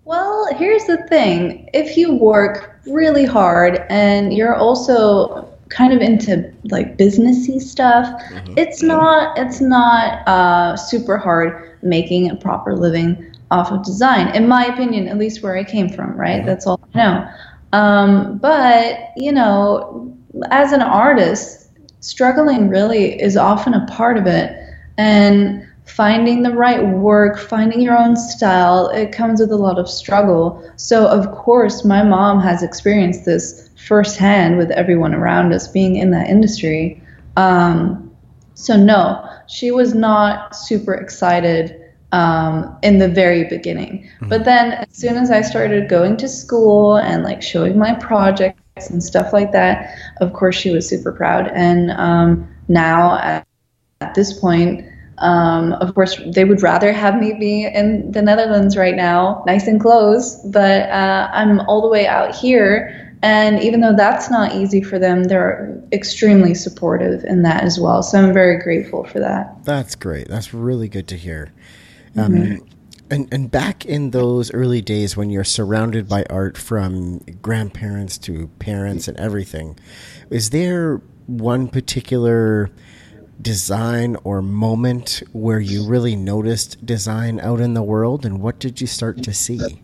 Well, 0.04 0.48
here's 0.56 0.86
the 0.86 1.06
thing 1.08 1.70
if 1.74 1.98
you 1.98 2.16
work 2.16 2.80
really 2.88 3.26
hard 3.26 3.86
and 3.90 4.34
you're 4.34 4.56
also 4.56 5.51
kind 5.72 5.94
of 5.94 6.02
into 6.02 6.54
like 6.66 6.98
businessy 6.98 7.60
stuff, 7.60 8.06
mm-hmm. 8.06 8.54
it's 8.58 8.84
not 8.84 9.38
it's 9.38 9.60
not 9.62 10.28
uh, 10.28 10.78
super 10.78 11.18
hard 11.18 11.78
making 11.82 12.30
a 12.30 12.36
proper 12.36 12.76
living 12.76 13.26
off 13.50 13.72
of 13.72 13.84
design, 13.84 14.34
in 14.36 14.48
my 14.48 14.66
opinion, 14.66 15.08
at 15.08 15.18
least 15.18 15.44
where 15.44 15.58
I 15.58 15.64
came 15.64 15.90
from, 15.90 16.16
right? 16.16 16.38
Mm-hmm. 16.38 16.48
That's 16.48 16.66
all 16.66 16.80
I 16.94 16.98
know. 16.98 17.30
Um, 17.74 18.38
but, 18.38 19.00
you 19.18 19.32
know, 19.32 20.16
as 20.52 20.72
an 20.72 20.82
artist, 20.82 21.70
struggling 22.00 22.70
really 22.70 23.22
is 23.22 23.38
often 23.38 23.74
a 23.74 23.86
part 23.88 24.18
of 24.18 24.26
it. 24.26 24.56
And 24.98 25.61
finding 25.86 26.44
the 26.44 26.52
right 26.52 26.86
work, 26.88 27.40
finding 27.40 27.82
your 27.82 27.98
own 27.98 28.16
style, 28.16 28.90
it 28.90 29.12
comes 29.12 29.42
with 29.42 29.52
a 29.52 29.58
lot 29.58 29.78
of 29.78 29.90
struggle. 29.90 30.72
So, 30.78 31.08
of 31.08 31.32
course, 31.32 31.84
my 31.84 32.04
mom 32.04 32.40
has 32.42 32.64
experienced 32.64 33.26
this 33.26 33.70
firsthand 33.88 34.58
with 34.58 34.72
everyone 34.72 35.14
around 35.14 35.54
us 35.54 35.68
being 35.68 35.96
in 35.98 36.12
that 36.12 36.30
industry. 36.30 37.02
Um, 37.36 38.12
so, 38.54 38.78
no, 38.78 39.28
she 39.48 39.72
was 39.72 39.94
not 39.94 40.56
super 40.56 40.94
excited 40.94 41.82
um, 42.12 42.78
in 42.82 43.00
the 43.00 43.08
very 43.08 43.46
beginning. 43.46 44.04
Mm-hmm. 44.04 44.30
But 44.30 44.46
then 44.46 44.74
as 44.74 44.96
soon 44.96 45.18
as 45.18 45.32
I 45.32 45.42
started 45.42 45.90
going 45.90 46.18
to 46.18 46.28
school 46.28 46.98
and 46.98 47.24
like 47.24 47.42
showing 47.42 47.78
my 47.78 47.94
projects 47.94 48.90
and 48.90 49.04
stuff 49.04 49.34
like 49.34 49.52
that, 49.52 49.96
of 50.20 50.34
course 50.34 50.56
she 50.56 50.72
was 50.72 50.88
super 50.88 51.12
proud. 51.12 51.50
And 51.54 51.92
um, 51.92 52.48
now 52.68 53.18
at, 53.18 53.48
at, 54.02 54.16
this 54.16 54.38
point, 54.40 54.86
um, 55.22 55.74
of 55.74 55.94
course, 55.96 56.20
they 56.34 56.46
would 56.46 56.62
rather 56.62 56.92
have 56.92 57.20
me 57.20 57.34
be 57.40 57.66
in 57.66 58.12
the 58.12 58.22
Netherlands 58.22 58.76
right 58.76 58.96
now, 58.96 59.44
nice 59.46 59.68
and 59.68 59.80
close. 59.80 60.36
But 60.46 60.90
uh, 60.90 61.30
I'm 61.32 61.60
all 61.62 61.82
the 61.82 61.88
way 61.88 62.08
out 62.08 62.36
here, 62.36 63.16
And 63.24 63.62
even 63.62 63.82
though 63.82 63.96
that's 63.96 64.32
not 64.32 64.56
easy 64.56 64.82
for 64.82 64.98
them, 64.98 65.26
they're 65.26 65.80
extremely 65.92 66.56
supportive 66.56 67.24
in 67.24 67.44
that 67.44 67.64
as 67.64 67.80
well. 67.80 68.02
So 68.02 68.20
I'm 68.20 68.34
very 68.34 68.58
grateful 68.58 69.04
for 69.04 69.20
that. 69.20 69.64
That's 69.64 69.96
great. 69.96 70.28
That's 70.28 70.54
really 70.54 70.88
good 70.88 71.08
to 71.10 71.18
hear. 71.18 71.52
Um, 72.18 72.34
mm-hmm. 72.34 72.68
And, 73.12 73.32
and 73.32 73.52
back 73.52 73.86
in 73.86 74.12
those 74.12 74.52
early 74.54 74.82
days 74.82 75.16
when 75.16 75.30
you're 75.30 75.44
surrounded 75.44 76.08
by 76.08 76.24
art 76.30 76.58
from 76.58 77.20
grandparents 77.42 78.18
to 78.20 78.48
parents 78.60 79.08
and 79.08 79.20
everything, 79.20 79.78
is 80.30 80.50
there 80.50 81.02
one 81.28 81.68
particular 81.68 82.70
design 83.42 84.18
or 84.24 84.42
moment 84.42 85.24
where 85.32 85.60
you 85.60 85.86
really 85.86 86.16
noticed 86.16 86.86
design 86.86 87.40
out 87.40 87.60
in 87.60 87.74
the 87.74 87.84
world 87.84 88.26
and 88.26 88.42
what 88.42 88.60
did 88.60 88.80
you 88.82 88.88
start 88.88 89.24
to 89.24 89.34
see? 89.34 89.82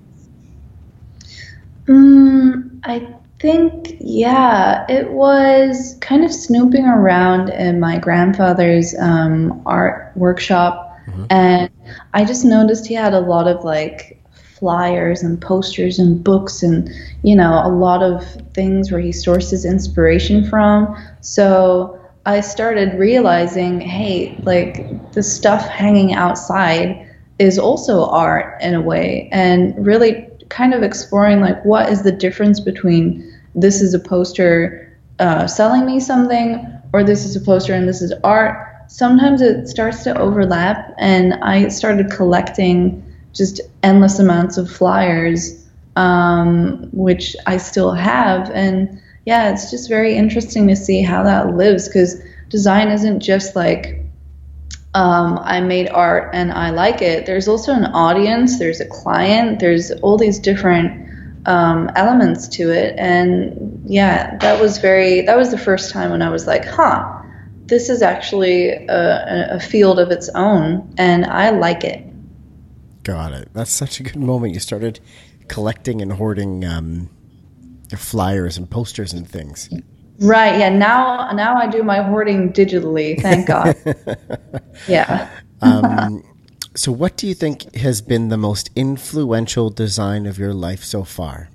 Um, 1.88 2.82
I 2.84 3.16
think, 3.40 3.98
yeah, 4.00 4.86
it 4.90 5.12
was 5.12 5.96
kind 6.02 6.24
of 6.24 6.32
snooping 6.34 6.86
around 6.86 7.50
in 7.50 7.80
my 7.80 7.98
grandfather's 7.98 8.96
um, 9.00 9.62
art 9.66 10.12
workshop, 10.16 10.98
mm-hmm. 11.08 11.26
and 11.30 11.70
I 12.14 12.26
just 12.26 12.44
noticed 12.44 12.88
he 12.88 12.94
had 12.94 13.14
a 13.14 13.20
lot 13.20 13.48
of 13.48 13.64
like 13.64 14.22
flyers 14.34 15.22
and 15.22 15.40
posters 15.40 16.00
and 16.00 16.24
books 16.24 16.64
and 16.64 16.90
you 17.22 17.36
know 17.36 17.62
a 17.64 17.70
lot 17.70 18.02
of 18.02 18.26
things 18.56 18.92
where 18.92 19.00
he 19.00 19.12
sources 19.12 19.66
inspiration 19.66 20.50
from. 20.50 20.98
So 21.22 22.00
I 22.28 22.42
started 22.42 23.00
realizing, 23.00 23.80
hey, 23.80 24.38
like 24.44 25.14
the 25.14 25.24
stuff 25.24 25.66
hanging 25.70 26.14
outside 26.14 27.10
is 27.40 27.58
also 27.58 28.06
art 28.10 28.62
in 28.62 28.74
a 28.74 28.82
way, 28.82 29.30
and 29.32 29.74
really 29.86 30.28
kind 30.50 30.74
of 30.74 30.84
exploring 30.84 31.40
like 31.40 31.64
what 31.64 31.90
is 31.90 32.04
the 32.04 32.12
difference 32.12 32.60
between 32.60 33.34
this 33.56 33.82
is 33.82 33.94
a 33.94 34.00
poster 34.00 34.94
uh, 35.20 35.48
selling 35.48 35.86
me 35.86 36.02
something 36.02 36.68
or 36.92 37.02
this 37.02 37.24
is 37.24 37.38
a 37.38 37.42
poster 37.42 37.74
and 37.74 37.88
this 37.88 38.02
is 38.02 38.14
art. 38.26 38.58
Sometimes 38.90 39.42
it 39.42 39.68
starts 39.70 40.04
to 40.04 40.18
overlap, 40.20 40.94
and 40.98 41.34
I 41.36 41.70
started 41.70 42.12
collecting 42.12 43.04
just 43.34 43.62
endless 43.84 44.20
amounts 44.20 44.58
of 44.58 44.70
flyers, 44.70 45.66
um, 45.96 46.90
which 46.92 47.38
I 47.46 47.56
still 47.56 47.94
have, 47.94 48.52
and 48.52 49.02
yeah, 49.28 49.52
it's 49.52 49.70
just 49.70 49.90
very 49.90 50.16
interesting 50.16 50.70
to 50.70 50.76
see 50.78 51.02
how 51.02 51.22
that 51.24 51.54
lives 51.54 51.90
because 51.90 52.16
design 52.48 52.88
isn't 52.88 53.20
just 53.20 53.58
like 53.58 54.00
um, 54.94 55.38
I 55.40 55.60
made 55.60 55.90
art 55.90 56.30
and 56.34 56.50
I 56.54 56.70
like 56.70 57.02
it. 57.02 57.26
There's 57.26 57.50
also 57.50 57.74
an 57.74 57.88
audience, 57.88 58.58
there's 58.58 58.80
a 58.80 58.86
client, 58.86 59.60
there's 59.60 59.92
all 59.92 60.18
these 60.18 60.40
different 60.40 61.10
um, 61.46 61.92
elements 61.98 62.48
to 62.56 62.72
it. 62.72 62.96
And 62.98 63.84
yeah, 63.86 64.38
that 64.38 64.62
was 64.62 64.78
very, 64.78 65.20
that 65.24 65.36
was 65.36 65.52
the 65.52 65.58
first 65.58 65.92
time 65.92 66.12
when 66.12 66.22
I 66.22 66.30
was 66.30 66.48
like, 66.48 66.64
huh, 66.64 67.22
this 67.66 67.90
is 67.90 68.02
actually 68.02 68.70
a, 68.70 69.56
a 69.56 69.60
field 69.60 70.00
of 70.00 70.10
its 70.10 70.30
own 70.36 70.96
and 70.98 71.26
I 71.26 71.50
like 71.50 71.84
it. 71.84 72.02
Got 73.04 73.34
it. 73.34 73.50
That's 73.52 73.72
such 73.72 74.00
a 74.00 74.04
good 74.04 74.16
moment. 74.16 74.54
You 74.54 74.62
started 74.62 75.02
collecting 75.50 76.02
and 76.02 76.14
hoarding 76.14 76.64
um, 76.64 77.10
flyers 77.96 78.58
and 78.58 78.70
posters 78.70 79.14
and 79.14 79.28
things. 79.28 79.70
Right. 80.20 80.60
Yeah. 80.60 80.70
Now, 80.70 81.32
now 81.32 81.56
I 81.56 81.68
do 81.68 81.84
my 81.84 82.02
hoarding 82.02 82.52
digitally. 82.52 83.22
Thank 83.22 83.48
God. 83.48 83.76
yeah. 84.88 85.30
um, 85.62 86.24
so, 86.76 86.92
what 86.92 87.18
do 87.18 87.28
you 87.28 87.34
think 87.34 87.76
has 87.76 88.02
been 88.02 88.30
the 88.30 88.38
most 88.38 88.70
influential 88.76 89.70
design 89.70 90.26
of 90.26 90.38
your 90.38 90.54
life 90.54 90.84
so 90.84 91.04
far? 91.04 91.50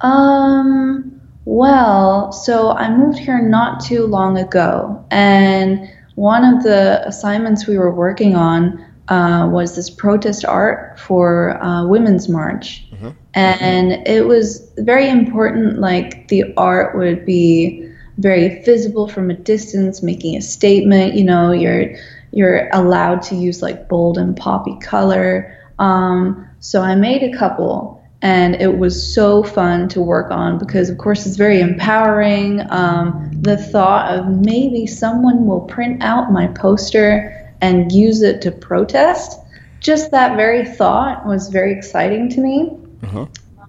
Um. 0.00 1.20
Well, 1.44 2.30
so 2.30 2.70
I 2.70 2.88
moved 2.88 3.18
here 3.18 3.42
not 3.42 3.80
too 3.84 4.06
long 4.06 4.38
ago, 4.38 5.04
and 5.10 5.90
one 6.14 6.44
of 6.44 6.62
the 6.62 7.02
assignments 7.06 7.66
we 7.66 7.78
were 7.78 7.92
working 7.92 8.36
on 8.36 8.84
uh, 9.12 9.46
was 9.46 9.76
this 9.76 9.90
protest 9.90 10.42
art 10.46 10.98
for 10.98 11.62
uh, 11.62 11.86
Women's 11.86 12.30
March. 12.30 12.86
Mm-hmm. 12.92 13.10
And 13.34 13.92
it 14.08 14.26
was 14.26 14.72
very 14.78 15.08
important, 15.10 15.78
like, 15.78 16.28
the 16.28 16.44
art 16.56 16.96
would 16.96 17.26
be 17.26 17.86
very 18.16 18.62
visible 18.62 19.06
from 19.08 19.30
a 19.30 19.34
distance, 19.34 20.02
making 20.02 20.36
a 20.36 20.40
statement. 20.40 21.14
You 21.14 21.24
know, 21.24 21.52
you're 21.52 21.94
you're 22.30 22.70
allowed 22.72 23.20
to 23.28 23.34
use 23.34 23.60
like 23.60 23.86
bold 23.86 24.16
and 24.16 24.34
poppy 24.34 24.78
color. 24.80 25.58
Um, 25.78 26.48
so 26.60 26.80
I 26.80 26.94
made 26.94 27.22
a 27.22 27.36
couple, 27.36 28.02
and 28.22 28.54
it 28.54 28.78
was 28.78 29.14
so 29.14 29.42
fun 29.42 29.88
to 29.90 30.00
work 30.00 30.30
on 30.30 30.58
because, 30.58 30.88
of 30.88 30.96
course, 30.96 31.26
it's 31.26 31.36
very 31.36 31.60
empowering. 31.60 32.62
Um, 32.70 33.30
the 33.42 33.58
thought 33.58 34.10
of 34.16 34.28
maybe 34.28 34.86
someone 34.86 35.44
will 35.46 35.62
print 35.62 36.02
out 36.02 36.32
my 36.32 36.46
poster 36.46 37.41
and 37.62 37.90
use 37.90 38.20
it 38.20 38.42
to 38.42 38.50
protest, 38.50 39.38
just 39.80 40.10
that 40.10 40.36
very 40.36 40.66
thought 40.66 41.24
was 41.26 41.48
very 41.48 41.72
exciting 41.72 42.28
to 42.28 42.40
me. 42.40 42.76
Uh-huh. 43.04 43.26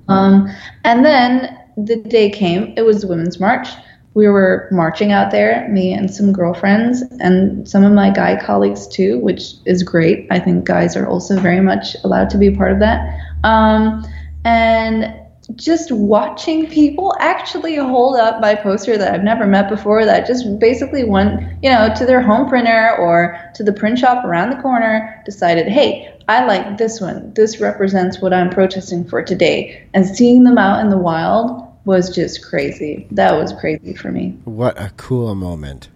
Um, 0.10 0.50
and 0.84 1.06
then 1.06 1.58
the 1.78 1.96
day 1.96 2.30
came, 2.30 2.74
it 2.76 2.82
was 2.82 3.06
Women's 3.06 3.40
March. 3.40 3.70
We 4.16 4.28
were 4.28 4.68
marching 4.72 5.12
out 5.12 5.32
there, 5.32 5.68
me 5.70 5.92
and 5.94 6.14
some 6.14 6.34
girlfriends, 6.34 7.02
and 7.20 7.68
some 7.68 7.84
of 7.84 7.94
my 7.94 8.12
guy 8.12 8.40
colleagues 8.40 8.88
too, 8.88 9.20
which 9.20 9.54
is 9.66 9.82
great. 9.82 10.28
I 10.30 10.40
think 10.40 10.66
guys 10.66 10.96
are 10.96 11.08
also 11.08 11.40
very 11.40 11.62
much 11.62 11.96
allowed 12.04 12.30
to 12.32 12.38
be 12.38 12.48
a 12.48 12.52
part 12.56 12.72
of 12.72 12.80
that. 12.80 13.20
Um, 13.44 14.06
and 14.46 15.16
just 15.56 15.92
watching 15.92 16.68
people 16.68 17.14
actually 17.20 17.76
hold 17.76 18.16
up 18.16 18.40
my 18.40 18.56
poster 18.56 18.98
that 18.98 19.14
I've 19.14 19.24
never 19.24 19.46
met 19.46 19.70
before 19.70 20.06
that 20.06 20.26
just 20.26 20.60
basically 20.60 21.04
went, 21.04 21.42
you 21.62 21.70
know, 21.70 21.94
to 21.96 22.06
their 22.06 22.22
home 22.22 22.48
printer 22.48 22.96
or 22.98 23.38
to 23.56 23.64
the 23.64 23.74
print 23.74 24.00
shop 24.00 24.24
around 24.24 24.52
the 24.52 24.62
corner, 24.62 25.22
decided, 25.26 25.68
hey, 25.68 26.18
I 26.30 26.46
like 26.46 26.78
this 26.78 27.02
one. 27.02 27.34
This 27.34 27.60
represents 27.60 28.22
what 28.22 28.34
I'm 28.34 28.50
protesting 28.50 29.06
for 29.06 29.22
today. 29.22 29.86
And 29.94 30.06
seeing 30.06 30.44
them 30.44 30.58
out 30.58 30.80
in 30.80 30.90
the 30.90 30.98
wild 30.98 31.68
was 31.86 32.14
just 32.16 32.46
crazy. 32.46 33.06
That 33.12 33.34
was 33.34 33.52
crazy 33.60 33.94
for 33.94 34.12
me. 34.12 34.38
What 34.46 34.80
a 34.80 34.92
cool 34.96 35.36
moment. 35.36 35.90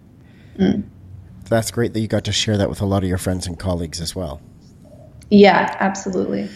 Mm. 0.58 0.84
That's 1.48 1.70
great 1.70 1.94
that 1.94 2.00
you 2.00 2.08
got 2.08 2.24
to 2.24 2.32
share 2.32 2.58
that 2.58 2.68
with 2.68 2.82
a 2.82 2.86
lot 2.86 3.02
of 3.02 3.08
your 3.08 3.16
friends 3.16 3.46
and 3.46 3.58
colleagues 3.58 4.00
as 4.02 4.14
well. 4.14 4.42
Yeah, 5.30 5.74
absolutely. 5.80 6.50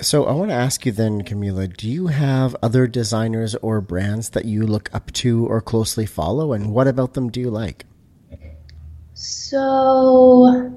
So 0.00 0.24
I 0.24 0.32
want 0.32 0.50
to 0.50 0.56
ask 0.56 0.84
you 0.84 0.92
then, 0.92 1.22
Camilla, 1.22 1.68
do 1.68 1.88
you 1.88 2.08
have 2.08 2.56
other 2.62 2.86
designers 2.88 3.54
or 3.56 3.80
brands 3.80 4.30
that 4.30 4.44
you 4.44 4.66
look 4.66 4.92
up 4.92 5.12
to 5.12 5.46
or 5.46 5.60
closely 5.60 6.04
follow? 6.04 6.52
And 6.52 6.72
what 6.72 6.88
about 6.88 7.14
them 7.14 7.30
do 7.30 7.40
you 7.40 7.50
like? 7.50 7.86
So 9.14 10.74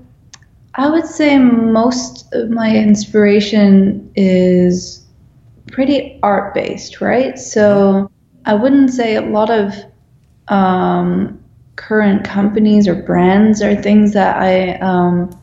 I 0.76 0.90
would 0.90 1.08
say 1.08 1.40
most 1.40 2.32
of 2.34 2.52
my 2.52 2.76
inspiration 2.76 4.12
is 4.16 5.04
pretty 5.72 6.20
art 6.22 6.54
based, 6.54 7.02
right? 7.02 7.40
So 7.40 8.12
I 8.46 8.54
wouldn't 8.54 8.92
say 8.92 9.16
a 9.16 9.22
lot 9.22 9.50
of 9.50 9.74
um, 10.50 11.44
current 11.76 12.24
companies 12.24 12.88
or 12.88 12.96
brands 12.96 13.64
are 13.64 13.76
things 13.76 14.14
that 14.14 14.38
I 14.38 14.76
um, 14.76 15.38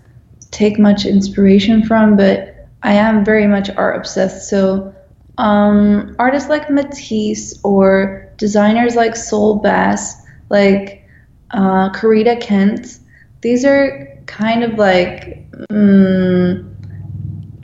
take 0.52 0.78
much 0.78 1.04
inspiration 1.04 1.85
from, 1.85 2.16
but 2.16 2.53
I 2.84 2.92
am 2.92 3.24
very 3.24 3.46
much 3.46 3.70
art 3.70 3.96
obsessed. 3.96 4.48
So 4.48 4.94
um, 5.38 6.14
artists 6.18 6.48
like 6.48 6.70
Matisse 6.70 7.58
or 7.64 8.30
designers 8.36 8.94
like 8.94 9.16
Saul 9.16 9.56
Bass, 9.56 10.22
like 10.50 11.04
uh, 11.50 11.90
Corita 11.90 12.40
Kent, 12.40 12.98
these 13.40 13.64
are 13.64 14.06
kind 14.26 14.62
of 14.62 14.74
like 14.74 15.46
um, 15.70 16.76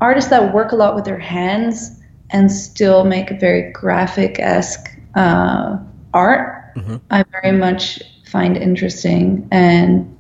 artists 0.01 0.31
that 0.31 0.55
work 0.55 0.73
a 0.73 0.77
lot 0.77 0.95
with 0.95 1.05
their 1.05 1.19
hands 1.19 2.01
and 2.31 2.51
still 2.51 3.05
make 3.05 3.39
very 3.41 3.71
graphic 3.73 4.39
esque 4.39 4.89
uh, 5.17 5.77
art. 6.15 6.75
Mm-hmm. 6.77 6.97
I 7.11 7.25
very 7.25 7.57
much 7.57 8.03
find 8.27 8.57
interesting. 8.57 9.47
And 9.51 10.17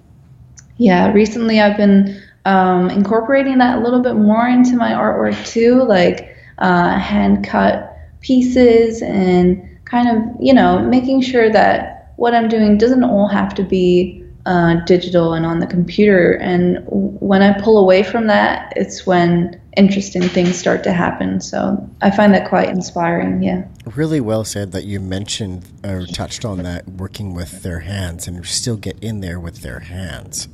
yeah, 0.77 1.13
recently 1.13 1.61
I've 1.61 1.77
been 1.77 2.20
um, 2.45 2.91
incorporating 2.91 3.59
that 3.59 3.79
a 3.79 3.81
little 3.81 4.01
bit 4.01 4.15
more 4.15 4.47
into 4.49 4.77
my 4.77 4.93
artwork 4.93 5.47
too, 5.47 5.83
like 5.83 6.37
uh, 6.59 6.99
hand 6.99 7.47
cut 7.47 7.97
pieces 8.21 9.03
and 9.03 9.67
kind 9.85 10.09
of, 10.09 10.23
you 10.41 10.55
know, 10.55 10.79
making 10.79 11.21
sure 11.23 11.51
that 11.51 12.13
what 12.17 12.35
I'm 12.35 12.49
doing 12.49 12.79
doesn't 12.79 13.05
all 13.05 13.29
have 13.29 13.55
to 13.55 13.63
be 13.63 14.25
uh, 14.47 14.77
digital 14.87 15.35
and 15.35 15.45
on 15.45 15.59
the 15.59 15.67
computer. 15.67 16.33
And 16.33 16.79
when 16.89 17.43
I 17.43 17.59
pull 17.61 17.79
away 17.79 18.03
from 18.03 18.27
that, 18.29 18.73
it's 18.77 19.07
when 19.07 19.61
interesting 19.77 20.23
things 20.23 20.57
start 20.57 20.83
to 20.85 20.93
happen. 20.93 21.41
So 21.41 21.89
I 22.01 22.11
find 22.11 22.35
that 22.35 22.49
quite 22.49 22.69
inspiring. 22.69 23.43
Yeah. 23.43 23.65
Really 23.95 24.21
well 24.21 24.45
said 24.45 24.73
that 24.73 24.85
you 24.85 24.99
mentioned 24.99 25.67
or 25.85 26.07
touched 26.07 26.45
on 26.45 26.63
that 26.63 26.89
working 26.89 27.35
with 27.35 27.63
their 27.63 27.81
hands 27.81 28.27
and 28.27 28.45
still 28.47 28.77
get 28.77 28.99
in 29.03 29.21
there 29.21 29.39
with 29.39 29.63
their 29.63 29.81
hands. 29.81 30.49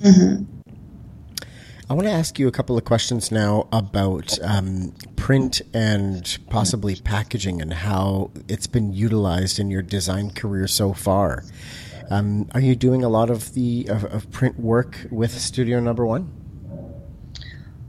Mm-hmm. 0.00 0.44
I 1.92 1.94
want 1.94 2.06
to 2.06 2.14
ask 2.14 2.38
you 2.38 2.48
a 2.48 2.50
couple 2.50 2.78
of 2.78 2.86
questions 2.86 3.30
now 3.30 3.68
about 3.70 4.38
um, 4.42 4.94
print 5.16 5.60
and 5.74 6.38
possibly 6.48 6.96
packaging 6.96 7.60
and 7.60 7.70
how 7.70 8.30
it's 8.48 8.66
been 8.66 8.94
utilized 8.94 9.58
in 9.58 9.70
your 9.70 9.82
design 9.82 10.30
career 10.30 10.66
so 10.66 10.94
far. 10.94 11.44
Um, 12.08 12.48
are 12.54 12.62
you 12.62 12.76
doing 12.76 13.04
a 13.04 13.10
lot 13.10 13.28
of 13.28 13.52
the 13.52 13.88
of, 13.90 14.04
of 14.04 14.30
print 14.30 14.58
work 14.58 15.06
with 15.10 15.38
Studio 15.38 15.80
Number 15.80 16.06
One? 16.06 16.32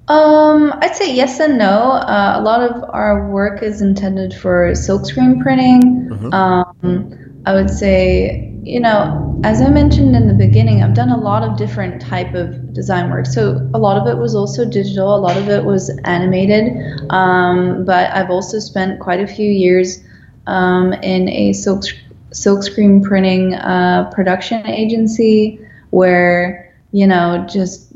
Um, 0.09 0.73
I'd 0.81 0.97
say 0.97 1.15
yes 1.15 1.39
and 1.39 1.57
no. 1.57 1.93
Uh, 1.93 2.33
a 2.35 2.41
lot 2.41 2.61
of 2.61 2.83
our 2.89 3.31
work 3.31 3.63
is 3.63 3.81
intended 3.81 4.33
for 4.33 4.71
silkscreen 4.71 5.41
printing. 5.41 5.81
Mm-hmm. 5.81 6.33
Um, 6.33 7.41
I 7.45 7.53
would 7.53 7.69
say 7.69 8.53
you 8.63 8.79
know, 8.79 9.39
as 9.43 9.61
I 9.61 9.69
mentioned 9.69 10.15
in 10.15 10.27
the 10.27 10.33
beginning, 10.33 10.83
I've 10.83 10.93
done 10.93 11.09
a 11.09 11.17
lot 11.17 11.43
of 11.43 11.57
different 11.57 12.01
type 12.01 12.33
of 12.33 12.62
design 12.73 13.09
work. 13.09 13.25
So 13.25 13.69
a 13.73 13.79
lot 13.79 13.97
of 13.97 14.07
it 14.07 14.19
was 14.19 14.35
also 14.35 14.65
digital, 14.65 15.15
a 15.15 15.17
lot 15.17 15.37
of 15.37 15.49
it 15.49 15.63
was 15.63 15.89
animated, 16.03 16.73
um, 17.09 17.85
but 17.85 18.11
I've 18.11 18.29
also 18.29 18.59
spent 18.59 18.99
quite 18.99 19.19
a 19.19 19.27
few 19.27 19.49
years 19.49 20.03
um, 20.47 20.93
in 20.93 21.29
a 21.29 21.53
silk 21.53 21.83
silkscreen 22.31 23.03
printing 23.03 23.53
uh, 23.53 24.09
production 24.11 24.65
agency 24.65 25.59
where 25.91 26.73
you 26.91 27.05
know 27.05 27.45
just 27.47 27.87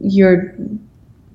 you're 0.00 0.54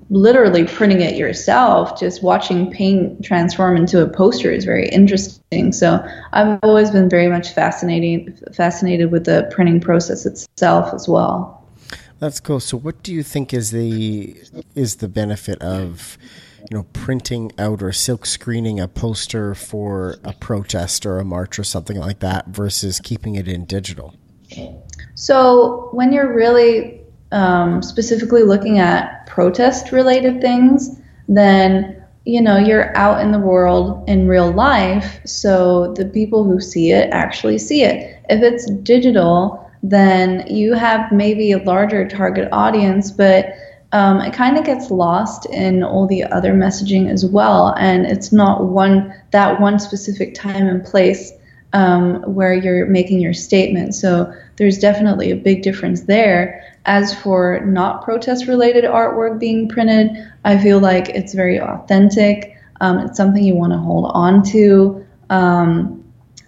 literally 0.10 0.66
printing 0.66 1.02
it 1.02 1.16
yourself, 1.16 2.00
just 2.00 2.22
watching 2.22 2.70
paint 2.72 3.26
transform 3.26 3.76
into 3.76 4.02
a 4.02 4.08
poster 4.08 4.52
is 4.52 4.64
very 4.64 4.88
interesting. 4.90 5.72
So 5.72 6.06
I've 6.34 6.60
always 6.62 6.92
been 6.92 7.10
very 7.10 7.28
much 7.28 7.50
fascinating 7.50 8.38
fascinated 8.54 9.12
with 9.12 9.26
the 9.26 9.50
printing 9.52 9.80
process 9.80 10.26
itself 10.26 10.94
as 10.94 11.08
well. 11.08 11.63
That's 12.20 12.40
cool. 12.40 12.60
So 12.60 12.78
what 12.78 13.04
do 13.04 13.14
you 13.14 13.24
think 13.24 13.54
is 13.54 13.72
the 13.72 14.38
is 14.76 14.98
the 14.98 15.08
benefit 15.08 15.62
of 15.62 16.18
you 16.70 16.78
know 16.78 16.84
printing 16.94 17.52
out 17.60 17.82
or 17.82 17.92
silk 17.92 18.26
screening 18.26 18.80
a 18.80 18.88
poster 18.88 19.54
for 19.54 20.18
a 20.24 20.34
protest 20.34 21.06
or 21.06 21.20
a 21.20 21.26
march 21.26 21.60
or 21.60 21.64
something 21.64 21.98
like 21.98 22.20
that 22.20 22.48
versus 22.48 23.00
keeping 23.00 23.36
it 23.36 23.48
in 23.48 23.66
digital? 23.66 24.16
So 25.16 25.90
when 25.92 26.14
you're 26.14 26.34
really 26.34 27.02
um, 27.32 27.82
specifically 27.82 28.44
looking 28.44 28.80
at 28.80 29.26
protest 29.26 29.92
related 29.92 30.42
things, 30.42 31.00
then 31.28 32.04
you 32.26 32.42
know 32.42 32.58
you're 32.58 32.96
out 32.96 33.22
in 33.22 33.32
the 33.32 33.40
world 33.40 34.08
in 34.08 34.28
real 34.28 34.52
life, 34.52 35.20
so 35.26 35.94
the 35.94 36.06
people 36.06 36.44
who 36.44 36.62
see 36.62 36.92
it 36.92 37.10
actually 37.12 37.58
see 37.58 37.84
it. 37.84 38.18
If 38.30 38.42
it's 38.42 38.70
digital, 38.84 39.70
then 39.84 40.48
you 40.48 40.74
have 40.74 41.12
maybe 41.12 41.52
a 41.52 41.62
larger 41.64 42.08
target 42.08 42.48
audience, 42.52 43.12
but 43.12 43.54
um, 43.92 44.22
it 44.22 44.34
kind 44.34 44.58
of 44.58 44.64
gets 44.64 44.90
lost 44.90 45.46
in 45.48 45.84
all 45.84 46.08
the 46.08 46.24
other 46.24 46.54
messaging 46.54 47.12
as 47.12 47.26
well, 47.26 47.76
and 47.78 48.06
it's 48.06 48.32
not 48.32 48.64
one 48.64 49.14
that 49.32 49.60
one 49.60 49.78
specific 49.78 50.34
time 50.34 50.68
and 50.68 50.84
place 50.84 51.32
um, 51.74 52.22
where 52.34 52.54
you're 52.54 52.86
making 52.86 53.20
your 53.20 53.34
statement. 53.34 53.94
So 53.94 54.34
there's 54.56 54.80
definitely 54.80 55.32
a 55.32 55.36
big 55.36 55.64
difference 55.64 56.02
there. 56.02 56.64
As 56.86 57.14
for 57.14 57.62
not 57.66 58.04
protest 58.04 58.48
related 58.48 58.84
artwork 58.86 59.40
being 59.40 59.68
printed, 59.68 60.12
I 60.46 60.58
feel 60.58 60.80
like 60.80 61.10
it's 61.10 61.34
very 61.34 61.60
authentic. 61.60 62.58
Um, 62.82 63.00
it's 63.00 63.18
something 63.18 63.44
you 63.44 63.56
want 63.56 63.74
to 63.74 63.80
hold 63.80 64.12
on 64.14 64.44
to. 64.46 65.06
Um, 65.30 66.03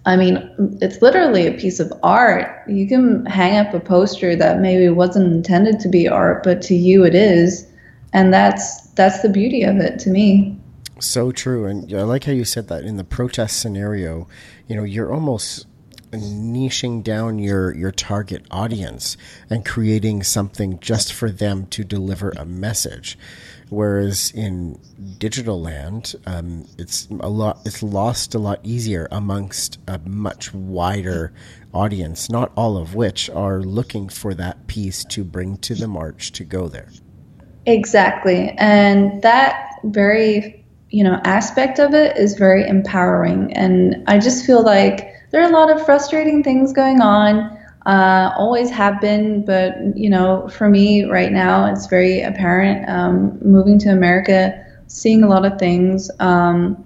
I 0.06 0.16
mean, 0.16 0.78
it's 0.80 1.02
literally 1.02 1.48
a 1.48 1.52
piece 1.52 1.80
of 1.80 1.92
art. 2.04 2.62
You 2.68 2.86
can 2.86 3.26
hang 3.26 3.58
up 3.58 3.74
a 3.74 3.80
poster 3.80 4.36
that 4.36 4.60
maybe 4.60 4.88
wasn't 4.88 5.32
intended 5.32 5.80
to 5.80 5.88
be 5.88 6.08
art, 6.08 6.44
but 6.44 6.62
to 6.62 6.76
you 6.76 7.04
it 7.04 7.14
is, 7.14 7.66
and 8.12 8.32
that's 8.32 8.82
that's 8.90 9.20
the 9.22 9.28
beauty 9.28 9.64
of 9.64 9.78
it 9.78 9.98
to 10.00 10.10
me. 10.10 10.56
So 11.00 11.32
true, 11.32 11.66
and 11.66 11.92
I 11.92 12.02
like 12.04 12.24
how 12.24 12.32
you 12.32 12.44
said 12.44 12.68
that 12.68 12.84
in 12.84 12.96
the 12.96 13.04
protest 13.04 13.60
scenario. 13.60 14.28
You 14.68 14.76
know, 14.76 14.84
you're 14.84 15.12
almost 15.12 15.66
niching 16.12 17.02
down 17.02 17.40
your 17.40 17.74
your 17.74 17.90
target 17.90 18.46
audience 18.50 19.16
and 19.50 19.66
creating 19.66 20.22
something 20.22 20.78
just 20.78 21.12
for 21.12 21.30
them 21.30 21.66
to 21.66 21.82
deliver 21.82 22.30
a 22.30 22.44
message 22.44 23.18
whereas 23.70 24.30
in 24.32 24.78
digital 25.18 25.60
land 25.60 26.14
um, 26.26 26.66
it's 26.78 27.08
a 27.20 27.28
lot 27.28 27.60
it's 27.64 27.82
lost 27.82 28.34
a 28.34 28.38
lot 28.38 28.60
easier 28.62 29.08
amongst 29.10 29.78
a 29.88 29.98
much 30.06 30.54
wider 30.54 31.32
audience 31.74 32.30
not 32.30 32.52
all 32.56 32.76
of 32.76 32.94
which 32.94 33.28
are 33.30 33.60
looking 33.60 34.08
for 34.08 34.34
that 34.34 34.66
piece 34.66 35.04
to 35.04 35.24
bring 35.24 35.56
to 35.58 35.74
the 35.74 35.88
march 35.88 36.32
to 36.32 36.44
go 36.44 36.68
there. 36.68 36.88
Exactly. 37.66 38.50
And 38.58 39.20
that 39.22 39.70
very 39.84 40.64
you 40.90 41.02
know 41.02 41.20
aspect 41.24 41.78
of 41.78 41.94
it 41.94 42.16
is 42.16 42.34
very 42.34 42.66
empowering. 42.66 43.52
And 43.54 44.04
i 44.06 44.18
just 44.18 44.46
feel 44.46 44.62
like 44.62 45.12
there 45.32 45.42
are 45.42 45.50
a 45.50 45.52
lot 45.52 45.70
of 45.70 45.84
frustrating 45.84 46.42
things 46.42 46.72
going 46.72 47.00
on. 47.00 47.55
Uh, 47.86 48.34
always 48.36 48.68
have 48.68 49.00
been, 49.00 49.44
but 49.44 49.76
you 49.96 50.10
know, 50.10 50.48
for 50.48 50.68
me 50.68 51.04
right 51.04 51.30
now, 51.30 51.72
it's 51.72 51.86
very 51.86 52.20
apparent. 52.20 52.88
Um, 52.88 53.38
moving 53.40 53.78
to 53.80 53.90
America, 53.90 54.60
seeing 54.88 55.22
a 55.22 55.28
lot 55.28 55.46
of 55.46 55.56
things, 55.56 56.10
um, 56.18 56.84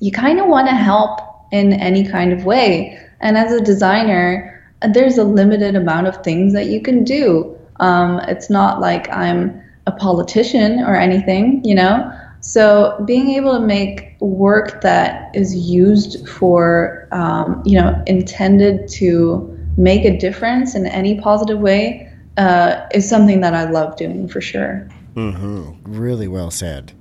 you 0.00 0.10
kind 0.10 0.40
of 0.40 0.46
want 0.46 0.66
to 0.68 0.74
help 0.74 1.20
in 1.52 1.74
any 1.74 2.02
kind 2.06 2.32
of 2.32 2.46
way. 2.46 2.98
And 3.20 3.36
as 3.36 3.52
a 3.52 3.60
designer, 3.60 4.72
there's 4.94 5.18
a 5.18 5.24
limited 5.24 5.76
amount 5.76 6.06
of 6.06 6.22
things 6.24 6.54
that 6.54 6.66
you 6.66 6.80
can 6.80 7.04
do. 7.04 7.54
Um, 7.80 8.20
it's 8.20 8.48
not 8.48 8.80
like 8.80 9.10
I'm 9.10 9.62
a 9.86 9.92
politician 9.92 10.80
or 10.80 10.96
anything, 10.96 11.62
you 11.62 11.74
know. 11.74 12.10
So 12.40 13.02
being 13.06 13.30
able 13.30 13.58
to 13.58 13.66
make 13.66 14.16
work 14.20 14.80
that 14.80 15.34
is 15.34 15.54
used 15.54 16.26
for, 16.26 17.06
um, 17.12 17.62
you 17.66 17.78
know, 17.78 18.02
intended 18.06 18.88
to 18.92 19.57
make 19.78 20.04
a 20.04 20.18
difference 20.18 20.74
in 20.74 20.86
any 20.86 21.18
positive 21.20 21.60
way 21.60 22.12
uh, 22.36 22.86
is 22.92 23.08
something 23.08 23.40
that 23.40 23.54
I 23.54 23.70
love 23.70 23.96
doing 23.96 24.28
for 24.28 24.40
sure. 24.40 24.88
Mm-hmm. 25.14 25.96
Really 25.98 26.28
well 26.28 26.50
said. 26.50 26.92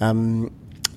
Um, 0.00 0.52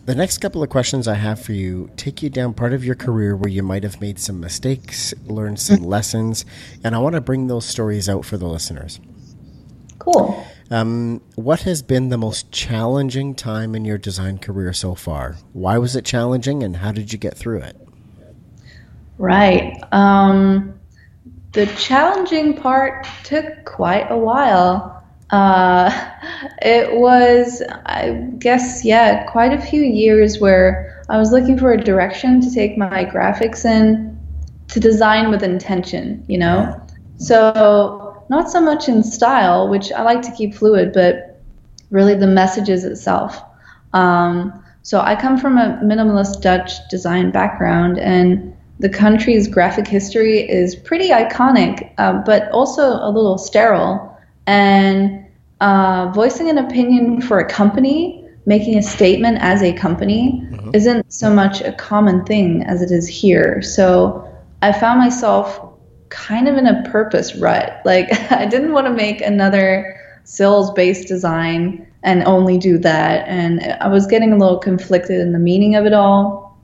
the 0.05 0.15
next 0.15 0.39
couple 0.39 0.61
of 0.61 0.69
questions 0.69 1.07
I 1.07 1.15
have 1.15 1.41
for 1.41 1.53
you 1.53 1.89
take 1.95 2.21
you 2.21 2.29
down 2.29 2.53
part 2.53 2.73
of 2.73 2.83
your 2.83 2.95
career 2.95 3.35
where 3.35 3.49
you 3.49 3.63
might 3.63 3.83
have 3.83 4.01
made 4.01 4.19
some 4.19 4.39
mistakes, 4.39 5.13
learned 5.25 5.59
some 5.59 5.77
mm-hmm. 5.77 5.85
lessons, 5.85 6.45
and 6.83 6.95
I 6.95 6.99
want 6.99 7.15
to 7.15 7.21
bring 7.21 7.47
those 7.47 7.65
stories 7.65 8.09
out 8.09 8.25
for 8.25 8.37
the 8.37 8.47
listeners. 8.47 8.99
Cool. 9.99 10.45
Um, 10.71 11.21
what 11.35 11.61
has 11.61 11.81
been 11.81 12.09
the 12.09 12.17
most 12.17 12.51
challenging 12.51 13.35
time 13.35 13.75
in 13.75 13.85
your 13.85 13.97
design 13.97 14.39
career 14.39 14.73
so 14.73 14.95
far? 14.95 15.37
Why 15.53 15.77
was 15.77 15.95
it 15.95 16.05
challenging, 16.05 16.63
and 16.63 16.77
how 16.77 16.91
did 16.91 17.13
you 17.13 17.19
get 17.19 17.37
through 17.37 17.59
it? 17.59 17.75
Right. 19.17 19.81
Um, 19.91 20.79
the 21.55 21.65
challenging 21.77 22.53
part 22.53 23.07
took 23.23 23.63
quite 23.63 24.11
a 24.11 24.17
while. 24.17 25.03
Uh, 25.31 25.89
it 26.61 26.99
was, 26.99 27.63
I 27.85 28.29
guess, 28.37 28.83
yeah, 28.83 29.23
quite 29.31 29.53
a 29.53 29.61
few 29.61 29.81
years 29.81 30.39
where 30.39 31.01
I 31.09 31.17
was 31.17 31.31
looking 31.31 31.57
for 31.57 31.71
a 31.71 31.81
direction 31.81 32.41
to 32.41 32.53
take 32.53 32.77
my 32.77 33.05
graphics 33.05 33.63
in 33.63 34.19
to 34.67 34.79
design 34.79 35.31
with 35.31 35.43
intention, 35.43 36.25
you 36.27 36.37
know? 36.37 36.79
So 37.17 38.25
not 38.29 38.49
so 38.51 38.59
much 38.59 38.89
in 38.89 39.01
style, 39.01 39.69
which 39.69 39.93
I 39.93 40.01
like 40.01 40.21
to 40.23 40.31
keep 40.31 40.53
fluid, 40.53 40.91
but 40.91 41.41
really 41.89 42.15
the 42.15 42.27
messages 42.27 42.83
itself. 42.83 43.41
Um, 43.93 44.61
so 44.81 44.99
I 44.99 45.15
come 45.15 45.37
from 45.37 45.57
a 45.57 45.79
minimalist 45.81 46.41
Dutch 46.41 46.71
design 46.89 47.31
background, 47.31 47.97
and 47.97 48.55
the 48.79 48.89
country's 48.89 49.47
graphic 49.47 49.87
history 49.87 50.39
is 50.39 50.75
pretty 50.75 51.09
iconic, 51.09 51.93
uh, 51.97 52.21
but 52.25 52.51
also 52.51 52.83
a 52.83 53.09
little 53.09 53.37
sterile. 53.37 54.11
And 54.47 55.25
uh, 55.61 56.11
voicing 56.13 56.49
an 56.49 56.57
opinion 56.57 57.21
for 57.21 57.39
a 57.39 57.49
company, 57.49 58.27
making 58.45 58.77
a 58.77 58.81
statement 58.83 59.37
as 59.39 59.63
a 59.63 59.71
company, 59.73 60.41
mm-hmm. 60.51 60.71
isn't 60.73 61.11
so 61.11 61.33
much 61.33 61.61
a 61.61 61.71
common 61.71 62.25
thing 62.25 62.63
as 62.63 62.81
it 62.81 62.91
is 62.91 63.07
here. 63.07 63.61
So 63.61 64.27
I 64.61 64.73
found 64.73 64.99
myself 64.99 65.59
kind 66.09 66.47
of 66.47 66.57
in 66.57 66.67
a 66.67 66.83
purpose 66.89 67.35
rut. 67.35 67.81
Like 67.85 68.31
I 68.31 68.45
didn't 68.45 68.73
want 68.73 68.87
to 68.87 68.93
make 68.93 69.21
another 69.21 69.99
sills 70.23 70.71
based 70.71 71.07
design 71.07 71.87
and 72.03 72.23
only 72.23 72.57
do 72.57 72.77
that. 72.79 73.27
And 73.27 73.63
I 73.79 73.87
was 73.87 74.05
getting 74.05 74.33
a 74.33 74.37
little 74.37 74.59
conflicted 74.59 75.19
in 75.19 75.31
the 75.31 75.39
meaning 75.39 75.75
of 75.75 75.85
it 75.85 75.93
all. 75.93 76.59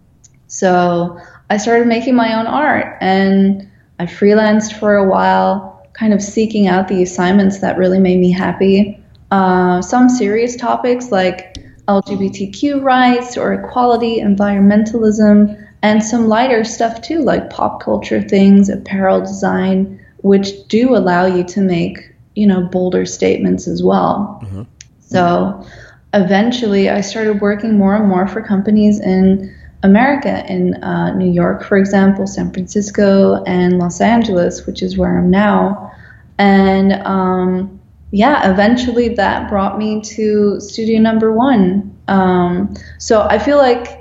So 0.48 1.20
I 1.52 1.58
started 1.58 1.86
making 1.86 2.16
my 2.16 2.40
own 2.40 2.48
art 2.48 2.96
and 3.02 3.70
I 4.00 4.06
freelanced 4.06 4.80
for 4.80 4.96
a 4.96 5.06
while, 5.06 5.86
kind 5.92 6.14
of 6.14 6.22
seeking 6.22 6.68
out 6.68 6.88
the 6.88 7.04
assignments 7.04 7.60
that 7.60 7.78
really 7.78 8.00
made 8.00 8.20
me 8.22 8.32
happy. 8.32 8.98
Uh, 9.32 9.82
some 9.82 10.08
serious 10.08 10.56
topics 10.56 11.12
like 11.12 11.58
LGBTQ 11.90 12.82
rights 12.82 13.36
or 13.36 13.52
equality, 13.52 14.22
environmentalism, 14.22 15.62
and 15.82 16.02
some 16.02 16.30
lighter 16.30 16.64
stuff 16.64 17.02
too, 17.02 17.20
like 17.20 17.50
pop 17.50 17.84
culture 17.84 18.22
things, 18.22 18.70
apparel 18.70 19.20
design, 19.20 20.00
which 20.20 20.66
do 20.70 20.96
allow 20.96 21.26
you 21.26 21.44
to 21.44 21.60
make, 21.60 22.16
you 22.34 22.48
know, 22.48 22.62
bolder 22.62 23.06
statements 23.06 23.68
as 23.68 23.84
well. 23.84 24.40
Mm-hmm. 24.46 24.62
So 25.02 25.68
eventually, 26.14 26.90
I 26.90 27.02
started 27.02 27.42
working 27.42 27.78
more 27.78 27.98
and 27.98 28.08
more 28.08 28.26
for 28.26 28.42
companies 28.42 29.02
in 29.02 29.54
America, 29.84 30.46
in 30.48 30.76
uh, 30.84 31.14
New 31.16 31.32
York, 31.32 31.64
for 31.64 31.78
example, 31.78 32.28
San 32.28 32.52
Francisco, 32.52 33.44
and 33.46 33.80
Los 33.80 34.00
Angeles, 34.00 34.66
which 34.66 34.84
is 34.84 34.98
where 34.98 35.18
I'm 35.18 35.32
now. 35.32 35.92
And 36.38 36.94
um, 37.06 37.80
yeah, 38.12 38.52
eventually 38.52 39.10
that 39.16 39.50
brought 39.50 39.78
me 39.78 40.02
to 40.02 40.60
studio 40.60 41.00
number 41.00 41.32
one. 41.32 41.96
Um, 42.08 42.76
so 43.00 43.22
I 43.22 43.40
feel 43.40 43.58
like 43.58 44.00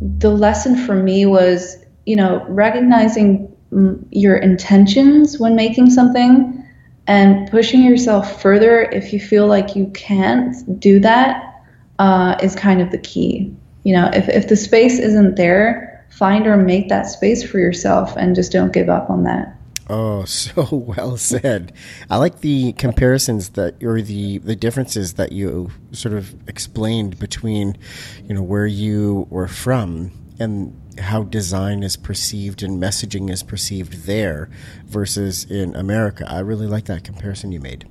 the 0.00 0.30
lesson 0.30 0.76
for 0.84 0.94
me 0.94 1.26
was, 1.26 1.76
you 2.04 2.16
know, 2.16 2.44
recognizing 2.48 3.54
mm, 3.72 4.04
your 4.10 4.36
intentions 4.36 5.38
when 5.38 5.54
making 5.54 5.90
something 5.90 6.64
and 7.06 7.50
pushing 7.50 7.84
yourself 7.84 8.42
further 8.42 8.82
if 8.82 9.12
you 9.12 9.20
feel 9.20 9.46
like 9.46 9.76
you 9.76 9.86
can't 9.94 10.80
do 10.80 10.98
that 11.00 11.62
uh, 11.98 12.36
is 12.42 12.54
kind 12.54 12.82
of 12.82 12.90
the 12.90 12.98
key. 12.98 13.54
You 13.86 13.92
know, 13.92 14.10
if, 14.12 14.28
if 14.28 14.48
the 14.48 14.56
space 14.56 14.98
isn't 14.98 15.36
there, 15.36 16.04
find 16.10 16.48
or 16.48 16.56
make 16.56 16.88
that 16.88 17.04
space 17.04 17.48
for 17.48 17.60
yourself 17.60 18.16
and 18.16 18.34
just 18.34 18.50
don't 18.50 18.72
give 18.72 18.88
up 18.88 19.08
on 19.08 19.22
that. 19.22 19.56
Oh, 19.88 20.24
so 20.24 20.66
well 20.72 21.16
said. 21.16 21.72
I 22.10 22.16
like 22.16 22.40
the 22.40 22.72
comparisons 22.72 23.50
that, 23.50 23.80
or 23.84 24.02
the 24.02 24.38
the 24.38 24.56
differences 24.56 25.14
that 25.14 25.30
you 25.30 25.70
sort 25.92 26.14
of 26.16 26.34
explained 26.48 27.20
between, 27.20 27.78
you 28.24 28.34
know, 28.34 28.42
where 28.42 28.66
you 28.66 29.28
were 29.30 29.46
from 29.46 30.10
and 30.40 30.76
how 30.98 31.22
design 31.22 31.84
is 31.84 31.96
perceived 31.96 32.64
and 32.64 32.82
messaging 32.82 33.30
is 33.30 33.44
perceived 33.44 34.04
there 34.04 34.50
versus 34.86 35.44
in 35.48 35.76
America. 35.76 36.26
I 36.28 36.40
really 36.40 36.66
like 36.66 36.86
that 36.86 37.04
comparison 37.04 37.52
you 37.52 37.60
made. 37.60 37.86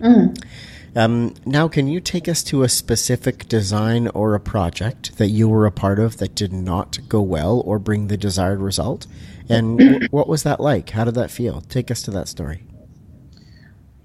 Mm. 0.00 0.34
Um, 0.96 1.34
now, 1.44 1.68
can 1.68 1.88
you 1.88 2.00
take 2.00 2.26
us 2.26 2.42
to 2.44 2.62
a 2.62 2.70
specific 2.70 3.48
design 3.48 4.08
or 4.08 4.34
a 4.34 4.40
project 4.40 5.18
that 5.18 5.28
you 5.28 5.46
were 5.46 5.66
a 5.66 5.70
part 5.70 5.98
of 5.98 6.16
that 6.16 6.34
did 6.34 6.54
not 6.54 6.98
go 7.06 7.20
well 7.20 7.62
or 7.66 7.78
bring 7.78 8.06
the 8.06 8.16
desired 8.16 8.60
result? 8.60 9.06
And 9.46 9.78
w- 9.78 10.08
what 10.10 10.26
was 10.26 10.42
that 10.44 10.58
like? 10.58 10.90
How 10.90 11.04
did 11.04 11.14
that 11.14 11.30
feel? 11.30 11.60
Take 11.60 11.90
us 11.90 12.00
to 12.02 12.10
that 12.12 12.28
story. 12.28 12.64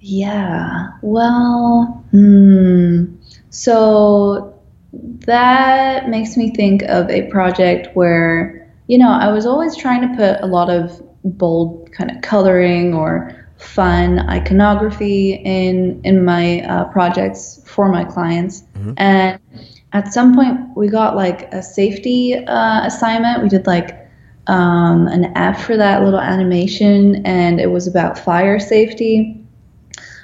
Yeah, 0.01 0.89
well, 1.01 2.03
hmm. 2.11 3.15
so 3.51 4.59
that 4.91 6.09
makes 6.09 6.35
me 6.35 6.53
think 6.53 6.81
of 6.83 7.09
a 7.09 7.29
project 7.29 7.95
where, 7.95 8.69
you 8.87 8.97
know, 8.97 9.11
I 9.11 9.31
was 9.31 9.45
always 9.45 9.77
trying 9.77 10.01
to 10.01 10.15
put 10.17 10.41
a 10.43 10.47
lot 10.47 10.69
of 10.69 11.01
bold 11.23 11.89
kind 11.93 12.11
of 12.11 12.21
coloring 12.21 12.93
or 12.93 13.40
fun 13.61 14.19
iconography 14.29 15.33
in 15.33 16.01
in 16.03 16.25
my 16.25 16.61
uh, 16.61 16.85
projects 16.85 17.61
for 17.65 17.89
my 17.89 18.03
clients. 18.03 18.63
Mm-hmm. 18.75 18.93
and 18.97 19.39
at 19.93 20.13
some 20.13 20.33
point 20.33 20.59
we 20.75 20.87
got 20.87 21.15
like 21.15 21.51
a 21.53 21.61
safety 21.61 22.35
uh, 22.35 22.85
assignment. 22.85 23.43
We 23.43 23.49
did 23.49 23.67
like 23.67 23.97
um, 24.47 25.07
an 25.07 25.25
app 25.35 25.59
for 25.59 25.77
that 25.77 26.03
little 26.03 26.19
animation 26.19 27.25
and 27.25 27.59
it 27.59 27.67
was 27.67 27.87
about 27.87 28.17
fire 28.17 28.59
safety. 28.59 29.37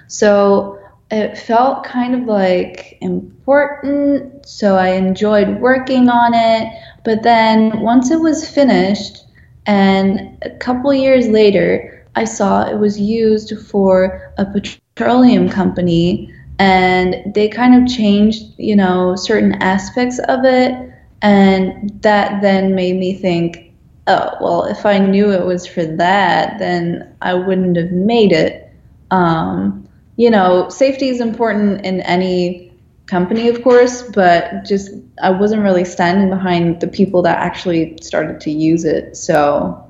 So 0.07 0.79
it 1.11 1.37
felt 1.37 1.83
kind 1.83 2.15
of 2.15 2.23
like 2.23 2.97
important 2.99 4.45
so 4.45 4.75
i 4.75 4.89
enjoyed 4.89 5.59
working 5.61 6.09
on 6.09 6.33
it. 6.33 6.73
But 7.05 7.23
then 7.23 7.79
once 7.81 8.11
it 8.11 8.19
was 8.19 8.49
finished 8.49 9.25
and 9.65 10.37
a 10.41 10.49
couple 10.57 10.93
years 10.93 11.27
later 11.27 11.96
I 12.17 12.23
saw 12.23 12.67
it 12.67 12.79
was 12.79 12.99
used 12.99 13.53
for 13.67 14.33
a 14.39 14.45
petroleum 14.45 15.49
company 15.49 16.33
and 16.57 17.31
they 17.35 17.47
kind 17.47 17.75
of 17.75 17.87
changed, 17.87 18.43
you 18.57 18.75
know, 18.75 19.15
certain 19.15 19.53
aspects 19.61 20.17
of 20.27 20.43
it. 20.43 20.91
And 21.21 22.01
that 22.01 22.41
then 22.41 22.73
made 22.73 22.95
me 22.95 23.13
think, 23.13 23.71
oh, 24.07 24.31
well, 24.41 24.63
if 24.65 24.83
I 24.83 24.97
knew 24.97 25.31
it 25.31 25.45
was 25.45 25.67
for 25.67 25.85
that, 25.85 26.57
then 26.57 27.15
I 27.21 27.35
wouldn't 27.35 27.77
have 27.77 27.91
made 27.91 28.31
it. 28.31 28.67
Um, 29.11 29.87
you 30.15 30.31
know, 30.31 30.69
safety 30.69 31.09
is 31.09 31.21
important 31.21 31.85
in 31.85 32.01
any 32.01 32.73
company, 33.05 33.47
of 33.47 33.61
course, 33.61 34.01
but 34.01 34.65
just 34.65 34.89
I 35.21 35.29
wasn't 35.29 35.61
really 35.61 35.85
standing 35.85 36.31
behind 36.31 36.81
the 36.81 36.87
people 36.87 37.21
that 37.21 37.37
actually 37.37 37.95
started 38.01 38.41
to 38.41 38.49
use 38.49 38.85
it. 38.85 39.15
So 39.15 39.86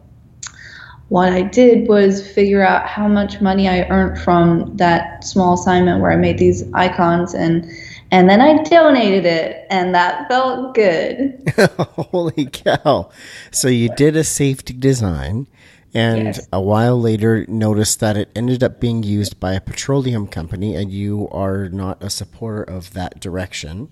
what 1.10 1.32
I 1.32 1.42
did 1.44 1.88
was 1.88 2.28
figure 2.28 2.66
out 2.66 2.86
how 2.86 3.08
much 3.08 3.40
money 3.40 3.70
I 3.70 3.88
earned 3.90 4.20
from 4.20 4.76
that 4.76 5.24
small 5.24 5.54
assignment 5.54 6.02
where 6.02 6.12
I 6.12 6.18
made 6.18 6.38
these 6.38 6.64
icons 6.74 7.34
and 7.34 7.70
and 8.10 8.30
then 8.30 8.40
I 8.40 8.64
donated 8.64 9.26
it 9.26 9.68
and 9.70 9.94
that 9.94 10.30
felt 10.30 10.74
good. 10.76 11.44
Holy 11.78 12.46
cow. 12.46 13.10
So 13.52 13.68
you 13.68 13.90
did 13.96 14.16
a 14.16 14.24
safety 14.24 14.74
design 14.74 15.48
and 15.94 16.26
yes. 16.26 16.48
a 16.54 16.62
while 16.62 17.00
later 17.00 17.46
noticed 17.50 18.00
that 18.00 18.16
it 18.16 18.30
ended 18.36 18.64
up 18.64 18.80
being 18.80 19.04
used 19.04 19.40
by 19.40 19.54
a 19.54 19.62
petroleum 19.62 20.28
company 20.28 20.76
and 20.76 20.92
you 20.92 21.28
are 21.32 21.68
not 21.70 22.02
a 22.02 22.10
supporter 22.10 22.64
of 22.64 22.94
that 22.94 23.20
direction. 23.20 23.90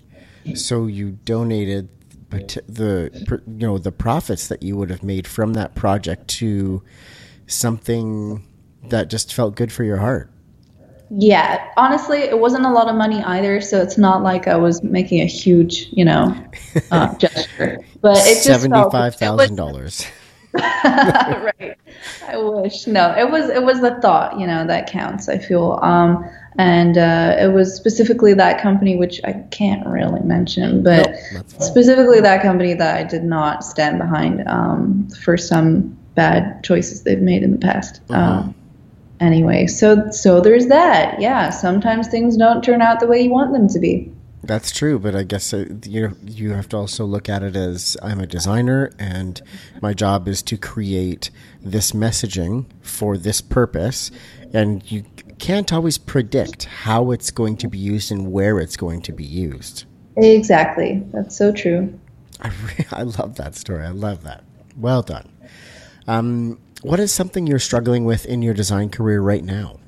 So 0.53 0.85
you 0.85 1.11
donated 1.11 1.89
the 2.29 3.41
you 3.47 3.67
know 3.67 3.77
the 3.77 3.91
profits 3.91 4.47
that 4.47 4.63
you 4.63 4.75
would 4.77 4.89
have 4.89 5.03
made 5.03 5.27
from 5.27 5.53
that 5.53 5.75
project 5.75 6.27
to 6.27 6.83
something 7.47 8.45
that 8.89 9.09
just 9.09 9.33
felt 9.33 9.55
good 9.55 9.71
for 9.71 9.83
your 9.83 9.97
heart. 9.97 10.31
Yeah, 11.11 11.71
honestly, 11.77 12.19
it 12.19 12.39
wasn't 12.39 12.65
a 12.65 12.71
lot 12.71 12.87
of 12.87 12.95
money 12.95 13.21
either, 13.23 13.61
so 13.61 13.81
it's 13.81 13.97
not 13.97 14.23
like 14.23 14.47
I 14.47 14.55
was 14.55 14.81
making 14.81 15.21
a 15.21 15.27
huge, 15.27 15.87
you 15.91 16.03
know, 16.03 16.35
uh, 16.91 17.15
gesture. 17.17 17.79
But 18.01 18.17
it 18.25 18.35
just 18.35 18.43
seventy-five 18.43 19.15
thousand 19.15 19.55
dollars. 19.55 20.05
right. 20.53 21.77
I 22.27 22.37
wish. 22.37 22.87
No, 22.87 23.13
it 23.15 23.29
was 23.29 23.49
it 23.49 23.63
was 23.63 23.81
the 23.81 23.99
thought, 24.01 24.39
you 24.39 24.47
know, 24.47 24.65
that 24.65 24.89
counts. 24.89 25.29
I 25.29 25.37
feel. 25.37 25.79
Um, 25.81 26.27
and 26.57 26.97
uh, 26.97 27.35
it 27.39 27.53
was 27.53 27.75
specifically 27.75 28.33
that 28.33 28.61
company, 28.61 28.95
which 28.95 29.19
I 29.23 29.33
can't 29.51 29.85
really 29.85 30.21
mention, 30.21 30.83
but 30.83 31.15
specifically 31.59 32.21
that 32.21 32.41
company 32.41 32.73
that 32.73 32.95
I 32.95 33.03
did 33.03 33.23
not 33.23 33.63
stand 33.63 33.99
behind 33.99 34.47
um, 34.47 35.09
for 35.23 35.37
some 35.37 35.97
bad 36.15 36.63
choices 36.63 37.03
they've 37.03 37.19
made 37.19 37.43
in 37.43 37.51
the 37.51 37.57
past. 37.57 38.01
Um, 38.09 38.55
anyway, 39.19 39.67
so 39.67 40.09
so 40.11 40.39
there's 40.39 40.67
that. 40.67 41.19
Yeah, 41.19 41.49
sometimes 41.49 42.07
things 42.07 42.37
don't 42.37 42.63
turn 42.63 42.81
out 42.81 42.99
the 42.99 43.07
way 43.07 43.21
you 43.21 43.29
want 43.29 43.51
them 43.51 43.67
to 43.69 43.79
be. 43.79 44.11
That's 44.45 44.71
true, 44.71 44.99
but 44.99 45.15
I 45.15 45.23
guess 45.23 45.53
uh, 45.53 45.65
you 45.85 46.15
you 46.23 46.51
have 46.51 46.69
to 46.69 46.77
also 46.77 47.03
look 47.03 47.27
at 47.29 47.41
it 47.41 47.55
as 47.55 47.97
I'm 48.03 48.19
a 48.19 48.27
designer, 48.27 48.91
and 48.99 49.41
my 49.81 49.93
job 49.93 50.27
is 50.27 50.43
to 50.43 50.57
create 50.57 51.31
this 51.61 51.93
messaging 51.93 52.65
for 52.81 53.17
this 53.17 53.41
purpose, 53.41 54.11
and 54.53 54.89
you 54.91 55.03
can't 55.39 55.71
always 55.71 55.97
predict 55.97 56.65
how 56.65 57.11
it's 57.11 57.31
going 57.31 57.57
to 57.57 57.67
be 57.67 57.77
used 57.77 58.11
and 58.11 58.31
where 58.31 58.59
it's 58.59 58.77
going 58.77 59.01
to 59.03 59.11
be 59.11 59.23
used. 59.23 59.85
Exactly, 60.17 61.03
that's 61.11 61.35
so 61.35 61.51
true. 61.51 61.97
I 62.41 62.49
re- 62.49 62.85
I 62.91 63.03
love 63.03 63.35
that 63.35 63.55
story. 63.55 63.83
I 63.85 63.89
love 63.89 64.23
that. 64.23 64.43
Well 64.77 65.01
done. 65.01 65.29
Um, 66.07 66.59
what 66.81 66.99
is 66.99 67.11
something 67.11 67.47
you're 67.47 67.59
struggling 67.59 68.05
with 68.05 68.25
in 68.25 68.41
your 68.41 68.53
design 68.53 68.89
career 68.89 69.21
right 69.21 69.43
now? 69.43 69.79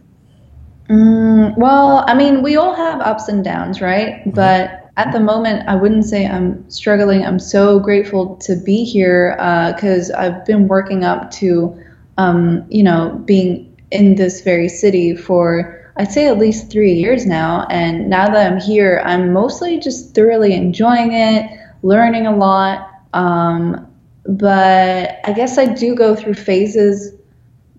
Mm, 0.90 1.58
well, 1.58 2.06
I 2.08 2.14
mean, 2.14 2.42
we 2.42 2.56
all 2.56 2.74
have 2.74 3.02
ups 3.02 3.28
and 3.28 3.44
downs, 3.44 3.82
right? 3.82 4.22
Mm-hmm. 4.22 4.32
But 4.32 4.90
at 4.98 5.12
the 5.12 5.20
moment, 5.20 5.68
I 5.68 5.76
wouldn't 5.76 6.06
say 6.06 6.26
I'm 6.26 6.68
struggling. 6.70 7.26
I'm 7.26 7.40
so 7.40 7.80
grateful 7.80 8.36
to 8.38 8.56
be 8.56 8.84
here 8.84 9.34
because 9.76 10.10
uh, 10.12 10.18
I've 10.18 10.46
been 10.46 10.68
working 10.68 11.04
up 11.04 11.30
to, 11.32 11.78
um, 12.18 12.66
you 12.70 12.84
know, 12.84 13.22
being 13.26 13.67
in 13.92 14.16
this 14.16 14.42
very 14.42 14.70
city 14.70 15.16
for 15.16 15.78
I'd 15.98 16.12
say 16.12 16.28
at 16.28 16.38
least 16.38 16.72
three 16.72 16.94
years 16.94 17.26
now. 17.26 17.66
And 17.70 18.08
now 18.10 18.30
that 18.30 18.52
I'm 18.52 18.60
here, 18.60 19.02
I'm 19.04 19.34
mostly 19.34 19.80
just 19.80 20.14
thoroughly 20.14 20.54
enjoying 20.54 21.14
it, 21.14 21.50
learning 21.82 22.28
a 22.28 22.36
lot. 22.36 22.88
Um, 23.14 23.92
but 24.28 25.20
I 25.24 25.34
guess 25.34 25.58
I 25.58 25.66
do 25.66 25.96
go 25.96 26.16
through 26.16 26.36
phases 26.36 27.16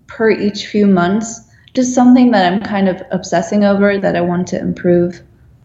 per 0.07 0.31
each 0.31 0.65
few 0.67 0.85
months, 0.85 1.39
just 1.73 1.95
something 1.95 2.31
that 2.31 2.51
I'm 2.51 2.61
kind 2.61 2.89
of 2.89 3.01
obsessing 3.11 3.63
over 3.63 3.97
that 3.97 4.17
I 4.17 4.21
want 4.21 4.47
to 4.47 4.59
improve 4.59 5.21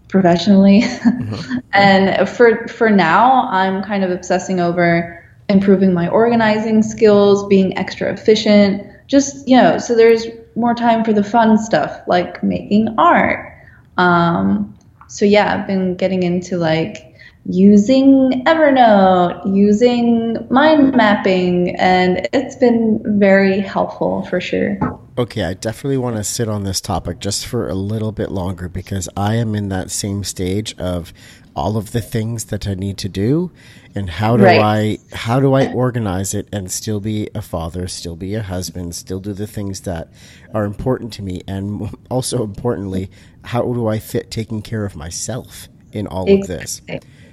professionally. 0.08 0.82
Mm-hmm. 1.14 1.58
and 1.72 2.28
for 2.28 2.68
for 2.68 2.90
now, 2.90 3.48
I'm 3.48 3.82
kind 3.82 4.04
of 4.04 4.10
obsessing 4.10 4.60
over 4.60 5.24
improving 5.48 5.94
my 5.94 6.08
organizing 6.08 6.82
skills, 6.82 7.46
being 7.46 7.76
extra 7.78 8.12
efficient, 8.12 8.86
just 9.14 9.46
you 9.46 9.56
know, 9.56 9.78
so 9.78 9.94
there's 9.94 10.26
more 10.56 10.74
time 10.74 11.04
for 11.04 11.12
the 11.12 11.22
fun 11.22 11.56
stuff 11.56 12.00
like 12.08 12.42
making 12.42 12.92
art. 12.98 13.56
Um, 13.96 14.76
so 15.08 15.24
yeah, 15.24 15.54
I've 15.54 15.68
been 15.68 15.94
getting 15.94 16.24
into 16.24 16.56
like 16.56 17.14
using 17.46 18.42
Evernote, 18.44 19.54
using 19.54 20.44
mind 20.50 20.96
mapping, 20.96 21.76
and 21.76 22.28
it's 22.32 22.56
been 22.56 23.00
very 23.20 23.60
helpful 23.60 24.22
for 24.24 24.40
sure. 24.40 24.78
Okay, 25.16 25.44
I 25.44 25.54
definitely 25.54 25.98
want 25.98 26.16
to 26.16 26.24
sit 26.24 26.48
on 26.48 26.64
this 26.64 26.80
topic 26.80 27.20
just 27.20 27.46
for 27.46 27.68
a 27.68 27.74
little 27.74 28.10
bit 28.10 28.32
longer 28.32 28.68
because 28.68 29.08
I 29.16 29.36
am 29.36 29.54
in 29.54 29.68
that 29.68 29.92
same 29.92 30.24
stage 30.24 30.76
of 30.76 31.12
all 31.56 31.76
of 31.76 31.92
the 31.92 32.00
things 32.00 32.46
that 32.46 32.66
I 32.66 32.74
need 32.74 32.98
to 32.98 33.08
do 33.08 33.52
and 33.94 34.10
how 34.10 34.36
do 34.36 34.44
right. 34.44 34.60
I 34.60 35.16
how 35.16 35.38
do 35.40 35.54
I 35.54 35.72
organize 35.72 36.34
it 36.34 36.48
and 36.52 36.70
still 36.70 37.00
be 37.00 37.28
a 37.34 37.42
father, 37.42 37.86
still 37.86 38.16
be 38.16 38.34
a 38.34 38.42
husband, 38.42 38.94
still 38.94 39.20
do 39.20 39.32
the 39.32 39.46
things 39.46 39.82
that 39.82 40.08
are 40.52 40.64
important 40.64 41.12
to 41.14 41.22
me 41.22 41.42
and 41.46 41.94
also 42.10 42.42
importantly, 42.42 43.10
how 43.44 43.62
do 43.72 43.86
I 43.86 43.98
fit 43.98 44.30
taking 44.30 44.62
care 44.62 44.84
of 44.84 44.96
myself 44.96 45.68
in 45.92 46.06
all 46.06 46.26
exactly. 46.26 46.54
of 46.54 46.60
this? 46.60 46.82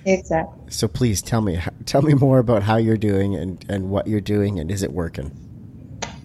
Exactly. 0.06 0.72
So 0.72 0.88
please 0.88 1.22
tell 1.22 1.42
me 1.42 1.60
tell 1.86 2.02
me 2.02 2.14
more 2.14 2.40
about 2.40 2.64
how 2.64 2.78
you're 2.78 2.98
doing 2.98 3.36
and 3.36 3.66
and 3.70 3.90
what 3.90 4.08
you're 4.08 4.22
doing 4.22 4.60
and 4.60 4.70
is 4.70 4.84
it 4.84 4.92
working? 4.92 5.32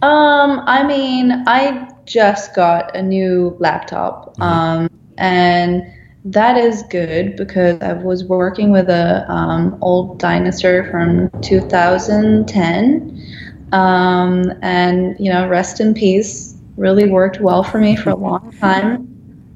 Um, 0.02 0.62
I 0.66 0.86
mean, 0.86 1.32
I 1.46 1.90
just 2.04 2.54
got 2.54 2.94
a 2.94 3.02
new 3.02 3.56
laptop. 3.58 4.36
Mm-hmm. 4.36 4.42
Um, 4.42 4.90
and 5.16 5.90
that 6.26 6.56
is 6.56 6.82
good 6.90 7.36
because 7.36 7.80
I 7.80 7.92
was 7.92 8.24
working 8.24 8.72
with 8.72 8.88
a 8.88 9.30
um, 9.30 9.78
old 9.80 10.18
dinosaur 10.18 10.90
from 10.90 11.30
2010, 11.40 13.68
um, 13.72 14.52
and 14.60 15.16
you 15.20 15.32
know, 15.32 15.48
rest 15.48 15.80
in 15.80 15.94
peace. 15.94 16.54
Really 16.76 17.08
worked 17.08 17.40
well 17.40 17.62
for 17.62 17.78
me 17.78 17.96
for 17.96 18.10
a 18.10 18.16
long 18.16 18.52
time. 18.58 19.08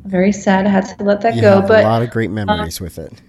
Very 0.04 0.32
sad 0.32 0.66
I 0.66 0.70
had 0.70 0.86
to 0.96 1.04
let 1.04 1.20
that 1.22 1.34
you 1.34 1.42
go, 1.42 1.60
but 1.60 1.84
a 1.84 1.88
lot 1.88 2.02
of 2.02 2.10
great 2.10 2.30
memories 2.30 2.80
um, 2.80 2.84
with 2.84 2.98
it. 2.98 3.20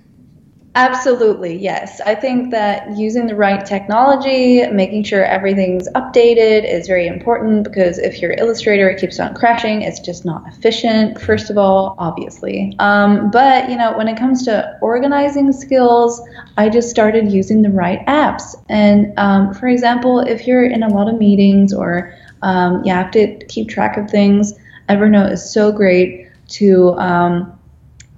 Absolutely, 0.73 1.57
yes. 1.57 1.99
I 2.05 2.15
think 2.15 2.49
that 2.51 2.97
using 2.97 3.27
the 3.27 3.35
right 3.35 3.65
technology, 3.65 4.65
making 4.67 5.03
sure 5.03 5.25
everything's 5.25 5.89
updated 5.89 6.63
is 6.63 6.87
very 6.87 7.07
important 7.07 7.65
because 7.65 7.97
if 7.97 8.21
your 8.21 8.31
Illustrator 8.37 8.87
it 8.89 9.01
keeps 9.01 9.19
on 9.19 9.35
crashing, 9.35 9.81
it's 9.81 9.99
just 9.99 10.23
not 10.23 10.47
efficient, 10.47 11.19
first 11.19 11.49
of 11.49 11.57
all, 11.57 11.95
obviously. 11.97 12.73
Um, 12.79 13.29
but, 13.31 13.69
you 13.69 13.75
know, 13.75 13.97
when 13.97 14.07
it 14.07 14.17
comes 14.17 14.45
to 14.45 14.77
organizing 14.81 15.51
skills, 15.51 16.21
I 16.55 16.69
just 16.69 16.89
started 16.89 17.29
using 17.29 17.61
the 17.61 17.69
right 17.69 18.05
apps. 18.05 18.55
And 18.69 19.13
um, 19.19 19.53
for 19.53 19.67
example, 19.67 20.21
if 20.21 20.47
you're 20.47 20.63
in 20.63 20.83
a 20.83 20.87
lot 20.87 21.09
of 21.09 21.19
meetings 21.19 21.73
or 21.73 22.15
um, 22.43 22.81
you 22.85 22.93
have 22.93 23.11
to 23.11 23.37
keep 23.47 23.67
track 23.67 23.97
of 23.97 24.09
things, 24.09 24.53
Evernote 24.87 25.33
is 25.33 25.53
so 25.53 25.73
great 25.73 26.29
to 26.47 26.93
um, 26.93 27.59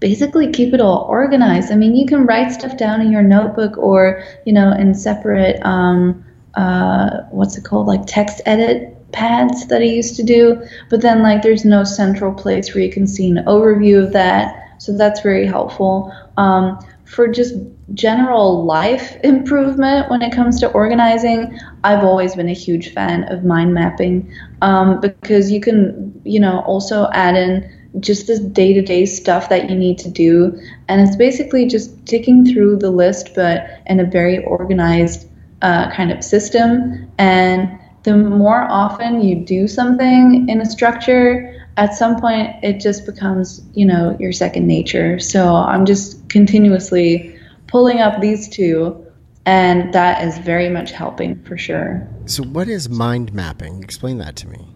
basically 0.04 0.52
keep 0.52 0.74
it 0.74 0.82
all 0.82 1.06
organized. 1.08 1.72
I 1.72 1.76
mean, 1.76 1.96
you 1.96 2.06
can 2.06 2.26
write 2.26 2.52
stuff 2.52 2.76
down 2.78 3.00
in 3.00 3.10
your 3.10 3.24
notebook 3.24 3.78
or, 3.78 4.22
you 4.46 4.52
know, 4.52 4.74
in 4.74 4.94
separate, 4.94 5.66
um, 5.66 6.26
uh, 6.56 7.22
what's 7.32 7.58
it 7.58 7.64
called, 7.64 7.88
like 7.88 8.02
text 8.06 8.42
edit 8.46 8.98
pads 9.14 9.66
that 9.68 9.82
I 9.82 9.86
used 9.86 10.18
to 10.18 10.24
do. 10.24 10.62
But 10.90 11.02
then, 11.02 11.24
like, 11.24 11.42
there's 11.42 11.64
no 11.64 11.86
central 11.86 12.34
place 12.34 12.76
where 12.76 12.84
you 12.84 12.92
can 12.92 13.08
see 13.08 13.30
an 13.30 13.46
overview 13.48 14.04
of 14.04 14.12
that. 14.12 14.76
So 14.78 14.92
that's 14.98 15.22
very 15.22 15.46
helpful. 15.46 16.14
Um, 16.36 16.86
for 17.06 17.30
just 17.30 17.56
general 17.94 18.66
life 18.66 19.16
improvement 19.24 20.10
when 20.10 20.22
it 20.22 20.34
comes 20.34 20.60
to 20.60 20.72
organizing, 20.74 21.58
I've 21.86 22.04
always 22.04 22.36
been 22.36 22.50
a 22.50 22.60
huge 22.66 22.94
fan 22.94 23.24
of 23.32 23.46
mind 23.46 23.74
mapping 23.74 24.30
um, 24.62 25.00
because 25.00 25.50
you 25.50 25.62
can, 25.62 26.22
you 26.26 26.42
know, 26.42 26.60
also 26.68 27.10
add 27.14 27.38
in 27.38 27.83
just 28.00 28.28
the 28.28 28.40
day 28.40 28.74
to 28.74 28.82
day 28.82 29.06
stuff 29.06 29.50
that 29.50 29.70
you 29.70 29.76
need 29.76 29.98
to 30.00 30.10
do. 30.10 30.60
And 30.88 31.02
it's 31.02 31.16
basically 31.16 31.68
just 31.68 32.06
ticking 32.06 32.46
through 32.46 32.78
the 32.78 32.90
list, 32.90 33.36
but 33.36 33.68
in 33.86 34.00
a 34.00 34.06
very 34.06 34.44
organized 34.44 35.28
uh, 35.62 35.92
kind 35.92 36.12
of 36.12 36.24
system. 36.24 37.12
And 37.18 37.80
the 38.04 38.18
more 38.18 38.64
often 38.70 39.22
you 39.22 39.36
do 39.36 39.68
something 39.68 40.48
in 40.50 40.62
a 40.62 40.66
structure, 40.66 41.68
at 41.78 41.94
some 41.94 42.20
point 42.20 42.56
it 42.64 42.80
just 42.80 43.06
becomes, 43.06 43.62
you 43.74 43.86
know, 43.86 44.16
your 44.20 44.32
second 44.32 44.68
nature. 44.68 45.20
So 45.20 45.56
I'm 45.56 45.86
just 45.86 46.30
continuously 46.30 47.38
pulling 47.68 48.00
up 48.00 48.22
these 48.22 48.50
two. 48.50 49.00
And 49.46 49.94
that 49.94 50.26
is 50.26 50.38
very 50.38 50.70
much 50.70 50.92
helping 50.92 51.44
for 51.44 51.58
sure. 51.58 52.08
So, 52.28 52.44
what 52.44 52.70
is 52.70 52.88
mind 52.88 53.34
mapping? 53.34 53.84
Explain 53.84 54.18
that 54.20 54.38
to 54.38 54.48
me. 54.48 54.73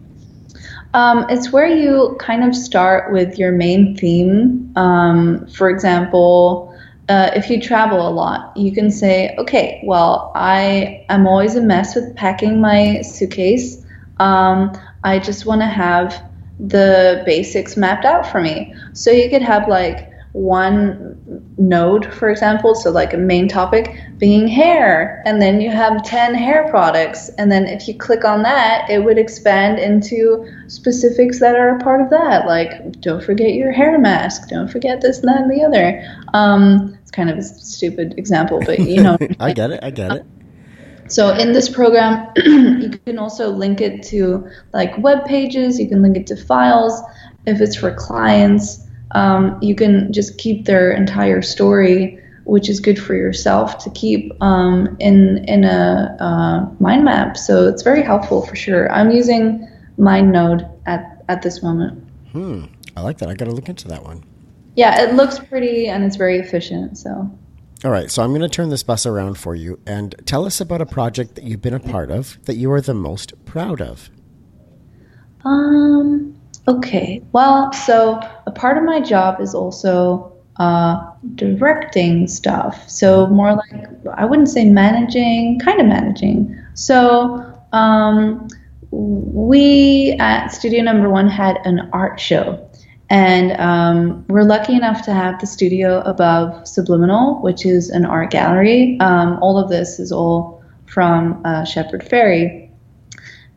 Um, 0.94 1.26
it's 1.28 1.52
where 1.52 1.66
you 1.66 2.16
kind 2.18 2.44
of 2.44 2.54
start 2.54 3.12
with 3.12 3.38
your 3.38 3.52
main 3.52 3.96
theme. 3.96 4.72
Um, 4.76 5.46
for 5.48 5.68
example, 5.68 6.74
uh, 7.08 7.30
if 7.34 7.50
you 7.50 7.60
travel 7.60 8.06
a 8.06 8.10
lot, 8.10 8.56
you 8.56 8.72
can 8.72 8.90
say, 8.90 9.34
okay, 9.38 9.80
well, 9.84 10.32
I 10.34 11.04
am 11.08 11.26
always 11.26 11.56
a 11.56 11.60
mess 11.60 11.94
with 11.94 12.14
packing 12.16 12.60
my 12.60 13.02
suitcase. 13.02 13.84
Um, 14.18 14.72
I 15.04 15.18
just 15.18 15.46
want 15.46 15.60
to 15.60 15.66
have 15.66 16.22
the 16.58 17.22
basics 17.24 17.76
mapped 17.76 18.04
out 18.04 18.26
for 18.26 18.40
me. 18.40 18.74
So 18.92 19.10
you 19.10 19.30
could 19.30 19.42
have 19.42 19.68
like 19.68 20.10
one 20.32 21.18
node, 21.56 22.12
for 22.12 22.30
example, 22.30 22.74
so 22.74 22.90
like 22.90 23.14
a 23.14 23.18
main 23.18 23.48
topic 23.48 23.96
being 24.18 24.48
hair, 24.48 25.22
and 25.24 25.40
then 25.40 25.60
you 25.60 25.70
have 25.70 26.02
10 26.02 26.34
hair 26.34 26.68
products. 26.68 27.28
And 27.38 27.50
then 27.50 27.66
if 27.66 27.86
you 27.86 27.94
click 27.94 28.24
on 28.24 28.42
that, 28.42 28.90
it 28.90 29.04
would 29.04 29.18
expand 29.18 29.78
into 29.78 30.46
specifics 30.66 31.40
that 31.40 31.56
are 31.56 31.76
a 31.76 31.78
part 31.80 32.00
of 32.00 32.10
that. 32.10 32.46
Like, 32.46 33.00
don't 33.00 33.22
forget 33.22 33.54
your 33.54 33.72
hair 33.72 33.98
mask, 33.98 34.48
don't 34.48 34.68
forget 34.68 35.00
this, 35.00 35.20
and 35.20 35.28
that, 35.28 35.42
and 35.42 35.50
the 35.50 35.62
other. 35.62 36.02
Um, 36.34 36.98
it's 37.00 37.10
kind 37.10 37.30
of 37.30 37.38
a 37.38 37.42
stupid 37.42 38.18
example, 38.18 38.60
but 38.64 38.80
you 38.80 39.02
know. 39.02 39.16
I 39.40 39.52
get 39.52 39.70
it, 39.70 39.80
I 39.82 39.90
get 39.90 40.12
it. 40.12 40.26
So 41.08 41.30
in 41.30 41.52
this 41.52 41.68
program, 41.68 42.30
you 42.36 42.90
can 43.06 43.18
also 43.18 43.50
link 43.50 43.80
it 43.80 44.02
to 44.04 44.46
like 44.74 44.98
web 44.98 45.24
pages, 45.24 45.80
you 45.80 45.88
can 45.88 46.02
link 46.02 46.16
it 46.16 46.26
to 46.26 46.36
files 46.36 47.00
if 47.46 47.60
it's 47.60 47.76
for 47.76 47.94
clients 47.94 48.84
um, 49.12 49.58
you 49.62 49.74
can 49.74 50.12
just 50.12 50.38
keep 50.38 50.64
their 50.64 50.92
entire 50.92 51.42
story, 51.42 52.22
which 52.48 52.68
is 52.68 52.80
good 52.80 52.98
for 52.98 53.14
yourself 53.14 53.78
to 53.84 53.90
keep 53.90 54.32
um, 54.42 54.96
in 54.98 55.44
in 55.44 55.64
a 55.64 56.16
uh, 56.20 56.66
mind 56.80 57.04
map. 57.04 57.36
So 57.36 57.68
it's 57.68 57.82
very 57.82 58.02
helpful 58.02 58.46
for 58.46 58.56
sure. 58.56 58.90
I'm 58.92 59.10
using 59.10 59.68
MindNode 59.98 60.68
at 60.86 61.24
at 61.28 61.42
this 61.42 61.62
moment. 61.62 62.02
Hmm, 62.32 62.64
I 62.96 63.02
like 63.02 63.18
that. 63.18 63.28
I 63.28 63.34
got 63.34 63.46
to 63.46 63.52
look 63.52 63.68
into 63.68 63.88
that 63.88 64.02
one. 64.02 64.24
Yeah, 64.76 65.02
it 65.02 65.14
looks 65.14 65.38
pretty 65.38 65.88
and 65.88 66.04
it's 66.04 66.16
very 66.16 66.38
efficient. 66.38 66.98
So. 66.98 67.30
All 67.84 67.92
right, 67.92 68.10
so 68.10 68.24
I'm 68.24 68.30
going 68.30 68.40
to 68.40 68.48
turn 68.48 68.70
this 68.70 68.82
bus 68.82 69.06
around 69.06 69.38
for 69.38 69.54
you 69.54 69.78
and 69.86 70.12
tell 70.26 70.44
us 70.44 70.60
about 70.60 70.80
a 70.80 70.86
project 70.86 71.36
that 71.36 71.44
you've 71.44 71.62
been 71.62 71.74
a 71.74 71.80
part 71.80 72.10
of 72.10 72.36
that 72.46 72.56
you 72.56 72.72
are 72.72 72.80
the 72.80 72.92
most 72.92 73.44
proud 73.44 73.80
of. 73.80 74.10
Um, 75.44 76.38
Okay, 76.68 77.22
well, 77.32 77.72
so 77.72 78.20
a 78.46 78.50
part 78.50 78.76
of 78.76 78.84
my 78.84 79.00
job 79.00 79.40
is 79.40 79.54
also 79.54 80.36
uh, 80.58 81.12
directing 81.34 82.26
stuff. 82.26 82.88
So 82.88 83.26
more 83.28 83.54
like 83.54 83.86
I 84.14 84.24
wouldn't 84.24 84.48
say 84.48 84.64
managing, 84.64 85.60
kind 85.60 85.80
of 85.80 85.86
managing. 85.86 86.56
So 86.74 87.44
um, 87.72 88.48
we 88.90 90.16
at 90.18 90.48
Studio 90.48 90.82
Number 90.82 91.08
One 91.08 91.28
had 91.28 91.58
an 91.64 91.88
art 91.92 92.18
show, 92.18 92.68
and 93.10 93.52
um, 93.60 94.24
we're 94.28 94.42
lucky 94.42 94.74
enough 94.74 95.04
to 95.04 95.12
have 95.12 95.40
the 95.40 95.46
studio 95.46 96.00
above 96.00 96.66
Subliminal, 96.66 97.40
which 97.42 97.64
is 97.64 97.90
an 97.90 98.04
art 98.04 98.30
gallery. 98.30 98.98
Um, 99.00 99.38
all 99.42 99.58
of 99.58 99.68
this 99.68 100.00
is 100.00 100.10
all 100.10 100.62
from 100.86 101.40
uh, 101.44 101.64
Shepard 101.64 102.02
Fairey, 102.02 102.70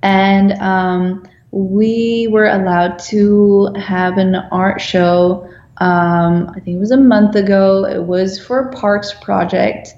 and 0.04 0.52
um, 0.54 1.26
we 1.52 2.28
were 2.30 2.48
allowed 2.48 3.00
to 3.00 3.74
have 3.76 4.18
an 4.18 4.36
art 4.36 4.82
show. 4.82 5.48
Um, 5.82 6.50
I 6.56 6.60
think 6.60 6.78
it 6.78 6.80
was 6.80 6.92
a 6.92 6.98
month 6.98 7.36
ago. 7.36 7.86
It 7.86 8.04
was 8.04 8.40
for 8.40 8.60
a 8.60 8.72
parks 8.72 9.14
project, 9.22 9.90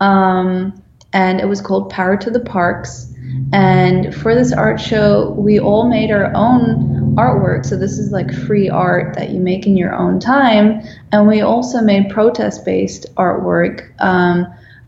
um, 0.00 0.82
and 1.12 1.40
it 1.40 1.46
was 1.46 1.60
called 1.60 1.90
Power 1.90 2.16
to 2.16 2.30
the 2.30 2.40
Parks. 2.40 3.12
And 3.52 4.14
for 4.14 4.34
this 4.34 4.52
art 4.52 4.80
show, 4.80 5.30
we 5.32 5.60
all 5.60 5.88
made 5.88 6.10
our 6.10 6.32
own 6.34 7.14
artwork. 7.16 7.66
So 7.66 7.76
this 7.76 7.98
is 7.98 8.10
like 8.10 8.32
free 8.32 8.68
art 8.68 9.14
that 9.16 9.30
you 9.30 9.40
make 9.40 9.66
in 9.66 9.76
your 9.76 9.94
own 9.94 10.18
time. 10.20 10.82
And 11.12 11.28
we 11.28 11.42
also 11.42 11.80
made 11.80 12.08
protest-based 12.08 13.14
artwork. 13.16 13.90
Um, 14.00 14.46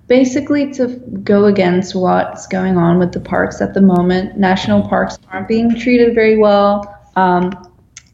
basically 0.09 0.73
to 0.73 0.87
go 1.23 1.45
against 1.45 1.95
what's 1.95 2.47
going 2.47 2.79
on 2.79 2.99
with 2.99 3.13
the 3.13 3.21
parks 3.21 3.61
at 3.61 3.75
the 3.75 3.81
moment. 3.81 4.39
National 4.39 4.87
parks 4.89 5.19
aren't 5.31 5.47
being 5.47 5.79
treated 5.79 6.15
very 6.15 6.39
well. 6.39 6.99
Um, 7.15 7.53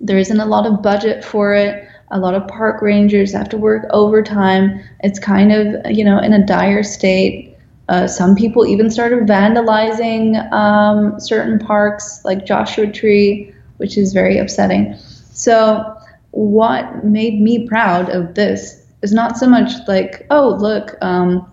there 0.00 0.18
isn't 0.18 0.40
a 0.40 0.44
lot 0.46 0.66
of 0.66 0.82
budget 0.82 1.24
for 1.24 1.54
it. 1.54 1.88
A 2.14 2.18
lot 2.18 2.34
of 2.34 2.46
park 2.46 2.80
rangers 2.80 3.32
have 3.32 3.48
to 3.50 3.58
work 3.58 3.86
overtime. 3.90 4.80
It's 5.00 5.18
kind 5.18 5.52
of, 5.52 5.90
you 5.90 6.04
know, 6.04 6.18
in 6.18 6.32
a 6.32 6.46
dire 6.46 6.84
state. 6.84 7.56
Uh, 7.88 8.06
some 8.06 8.36
people 8.36 8.64
even 8.64 8.88
started 8.88 9.26
vandalizing 9.26 10.50
um, 10.52 11.18
certain 11.20 11.58
parks 11.58 12.24
like 12.24 12.46
Joshua 12.46 12.86
Tree, 12.86 13.52
which 13.76 13.98
is 13.98 14.12
very 14.12 14.38
upsetting. 14.38 14.94
So, 15.32 15.92
what 16.30 17.04
made 17.04 17.40
me 17.40 17.66
proud 17.68 18.08
of 18.10 18.34
this 18.34 18.86
is 19.02 19.12
not 19.12 19.36
so 19.36 19.48
much 19.48 19.72
like, 19.86 20.26
oh, 20.30 20.56
look, 20.60 20.96
um, 21.02 21.50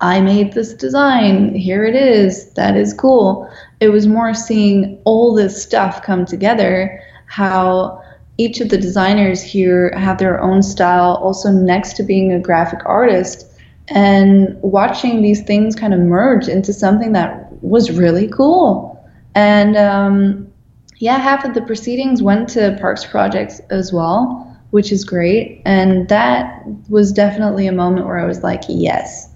I 0.00 0.20
made 0.20 0.52
this 0.52 0.74
design. 0.74 1.54
Here 1.54 1.86
it 1.86 1.94
is. 1.94 2.50
That 2.54 2.76
is 2.76 2.92
cool. 2.92 3.50
It 3.80 3.88
was 3.88 4.06
more 4.06 4.34
seeing 4.34 5.00
all 5.04 5.32
this 5.32 5.62
stuff 5.62 6.02
come 6.02 6.26
together, 6.26 7.00
how 7.26 8.02
each 8.38 8.60
of 8.60 8.68
the 8.68 8.78
designers 8.78 9.42
here 9.42 9.92
have 9.96 10.18
their 10.18 10.40
own 10.40 10.62
style, 10.62 11.16
also 11.22 11.50
next 11.50 11.94
to 11.94 12.02
being 12.02 12.32
a 12.32 12.38
graphic 12.38 12.80
artist, 12.84 13.46
and 13.88 14.56
watching 14.62 15.22
these 15.22 15.42
things 15.42 15.74
kind 15.74 15.94
of 15.94 16.00
merge 16.00 16.48
into 16.48 16.72
something 16.72 17.12
that 17.12 17.50
was 17.62 17.90
really 17.90 18.28
cool. 18.28 18.92
And 19.34 19.76
um, 19.76 20.52
yeah, 20.98 21.18
half 21.18 21.44
of 21.44 21.54
the 21.54 21.62
proceedings 21.62 22.22
went 22.22 22.48
to 22.50 22.76
Parks 22.80 23.04
Projects 23.04 23.60
as 23.70 23.92
well, 23.92 24.58
which 24.70 24.92
is 24.92 25.04
great. 25.04 25.62
And 25.64 26.08
that 26.08 26.62
was 26.88 27.12
definitely 27.12 27.66
a 27.66 27.72
moment 27.72 28.06
where 28.06 28.18
I 28.18 28.26
was 28.26 28.42
like, 28.42 28.62
yes, 28.68 29.30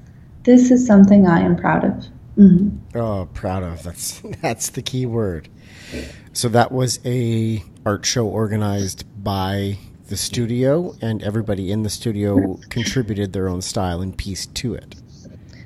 this 0.45 0.71
is 0.71 0.87
something 0.87 1.27
I 1.27 1.41
am 1.41 1.57
proud 1.57 1.85
of. 1.85 2.07
Mm-hmm. 2.37 2.99
Oh, 2.99 3.29
proud 3.35 3.63
of. 3.63 3.83
That's 3.83 4.21
that's 4.43 4.71
the 4.71 4.83
key 4.83 5.07
word. 5.07 5.49
So 6.33 6.49
that 6.49 6.73
was 6.73 7.01
a 7.05 7.63
art 7.85 8.05
show 8.07 8.27
organized 8.27 9.05
by 9.23 9.79
the 10.09 10.17
studio, 10.17 10.95
and 11.01 11.23
everybody 11.23 11.71
in 11.71 11.83
the 11.83 11.91
studio 11.91 12.59
contributed 12.69 13.33
their 13.33 13.49
own 13.49 13.63
style 13.63 14.01
and 14.01 14.17
piece 14.17 14.47
to 14.47 14.75
it. 14.75 14.97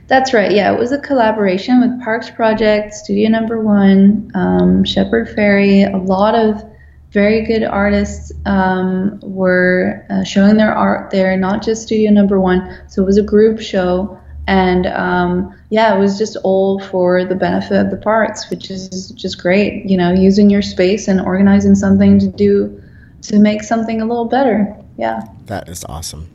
That's 0.07 0.35
right. 0.35 0.53
Yeah, 0.53 0.73
it 0.73 0.79
was 0.79 0.93
a 0.93 0.99
collaboration 0.99 1.81
with 1.81 2.03
Parks 2.05 2.29
Project, 2.31 2.93
Studio 2.93 3.31
Number 3.31 3.63
One, 3.63 4.31
um, 4.35 4.85
Shepard 4.85 5.29
Fairey. 5.29 5.93
A 5.93 5.97
lot 5.97 6.35
of 6.35 6.63
very 7.11 7.47
good 7.47 7.63
artists 7.63 8.31
um, 8.45 9.19
were 9.23 10.05
uh, 10.11 10.25
showing 10.25 10.57
their 10.59 10.75
art 10.75 11.11
there, 11.11 11.37
not 11.39 11.63
just 11.63 11.83
Studio 11.85 12.11
Number 12.11 12.39
One. 12.39 12.83
So 12.89 13.03
it 13.03 13.07
was 13.07 13.17
a 13.17 13.23
group 13.23 13.61
show, 13.61 14.21
and 14.47 14.87
um, 14.87 15.55
yeah, 15.71 15.95
it 15.95 15.99
was 15.99 16.19
just 16.19 16.37
all 16.45 16.81
for 16.81 17.25
the 17.25 17.35
benefit 17.35 17.79
of 17.79 17.91
the 17.91 17.97
parks, 17.97 18.51
which 18.51 18.71
is 18.71 19.11
just 19.11 19.41
great. 19.41 19.85
You 19.87 19.97
know, 19.97 20.13
using 20.13 20.51
your 20.51 20.63
space 20.63 21.09
and 21.09 21.21
organizing 21.21 21.75
something 21.75 22.19
to 22.19 22.29
do 22.29 22.83
to 23.23 23.39
make 23.39 23.63
something 23.63 24.01
a 24.01 24.07
little 24.07 24.27
better. 24.27 24.77
Yeah, 24.97 25.23
that 25.47 25.69
is 25.69 25.85
awesome. 25.85 26.31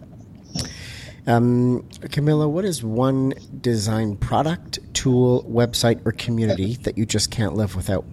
Um, 1.27 1.87
Camilla, 2.11 2.49
what 2.49 2.65
is 2.65 2.83
one 2.83 3.33
design 3.61 4.17
product, 4.17 4.79
tool, 4.95 5.43
website, 5.43 6.01
or 6.05 6.11
community 6.11 6.75
that 6.77 6.97
you 6.97 7.05
just 7.05 7.29
can't 7.29 7.53
live 7.53 7.75
without? 7.75 8.05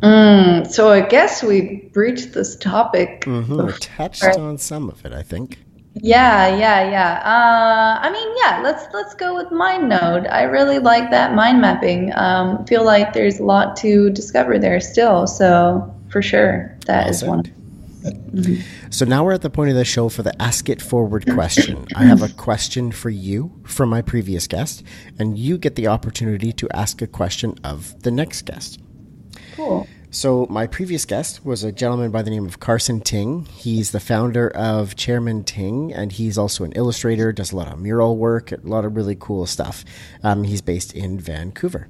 Mm, 0.00 0.70
so 0.70 0.90
I 0.90 1.00
guess 1.00 1.42
we 1.42 1.88
breached 1.92 2.32
this 2.32 2.56
topic. 2.56 3.22
Mm-hmm. 3.22 3.76
Touched 3.80 4.38
on 4.38 4.58
some 4.58 4.88
of 4.88 5.04
it, 5.04 5.12
I 5.12 5.22
think. 5.22 5.58
Yeah, 6.02 6.56
yeah, 6.56 6.90
yeah. 6.90 7.20
Uh, 7.24 7.98
I 8.00 8.10
mean, 8.10 8.28
yeah. 8.42 8.60
Let's 8.62 8.92
let's 8.92 9.14
go 9.14 9.34
with 9.34 9.50
Mind 9.50 9.88
Node. 9.88 10.26
I 10.26 10.42
really 10.42 10.78
like 10.78 11.10
that 11.10 11.34
mind 11.34 11.60
mapping. 11.60 12.12
Um, 12.14 12.64
feel 12.66 12.84
like 12.84 13.12
there's 13.12 13.38
a 13.38 13.44
lot 13.44 13.76
to 13.78 14.10
discover 14.10 14.58
there 14.58 14.80
still. 14.80 15.26
So 15.26 15.94
for 16.08 16.22
sure, 16.22 16.76
that 16.86 17.04
well 17.04 17.10
is 17.10 17.24
one. 17.24 17.42
Mm-hmm. 18.02 18.90
So 18.90 19.04
now 19.04 19.24
we're 19.24 19.34
at 19.34 19.42
the 19.42 19.50
point 19.50 19.70
of 19.70 19.76
the 19.76 19.84
show 19.84 20.08
for 20.08 20.22
the 20.22 20.40
Ask 20.40 20.68
It 20.68 20.80
Forward 20.80 21.30
question. 21.30 21.86
I 21.94 22.04
have 22.04 22.22
a 22.22 22.28
question 22.36 22.92
for 22.92 23.10
you 23.10 23.60
from 23.64 23.90
my 23.90 24.00
previous 24.00 24.46
guest, 24.46 24.82
and 25.18 25.38
you 25.38 25.58
get 25.58 25.76
the 25.76 25.86
opportunity 25.88 26.52
to 26.52 26.68
ask 26.72 27.02
a 27.02 27.06
question 27.06 27.56
of 27.62 28.02
the 28.02 28.10
next 28.10 28.42
guest. 28.42 28.80
Cool. 29.54 29.86
So, 30.12 30.46
my 30.50 30.66
previous 30.66 31.04
guest 31.04 31.44
was 31.44 31.62
a 31.62 31.70
gentleman 31.70 32.10
by 32.10 32.22
the 32.22 32.30
name 32.30 32.44
of 32.44 32.58
Carson 32.58 33.00
Ting. 33.00 33.46
He's 33.46 33.92
the 33.92 34.00
founder 34.00 34.50
of 34.50 34.96
Chairman 34.96 35.44
Ting, 35.44 35.92
and 35.92 36.10
he's 36.10 36.36
also 36.36 36.64
an 36.64 36.72
illustrator, 36.72 37.30
does 37.30 37.52
a 37.52 37.56
lot 37.56 37.72
of 37.72 37.78
mural 37.78 38.16
work, 38.16 38.50
a 38.50 38.58
lot 38.64 38.84
of 38.84 38.96
really 38.96 39.16
cool 39.18 39.46
stuff. 39.46 39.84
Um, 40.24 40.42
he's 40.42 40.62
based 40.62 40.94
in 40.94 41.20
Vancouver. 41.20 41.88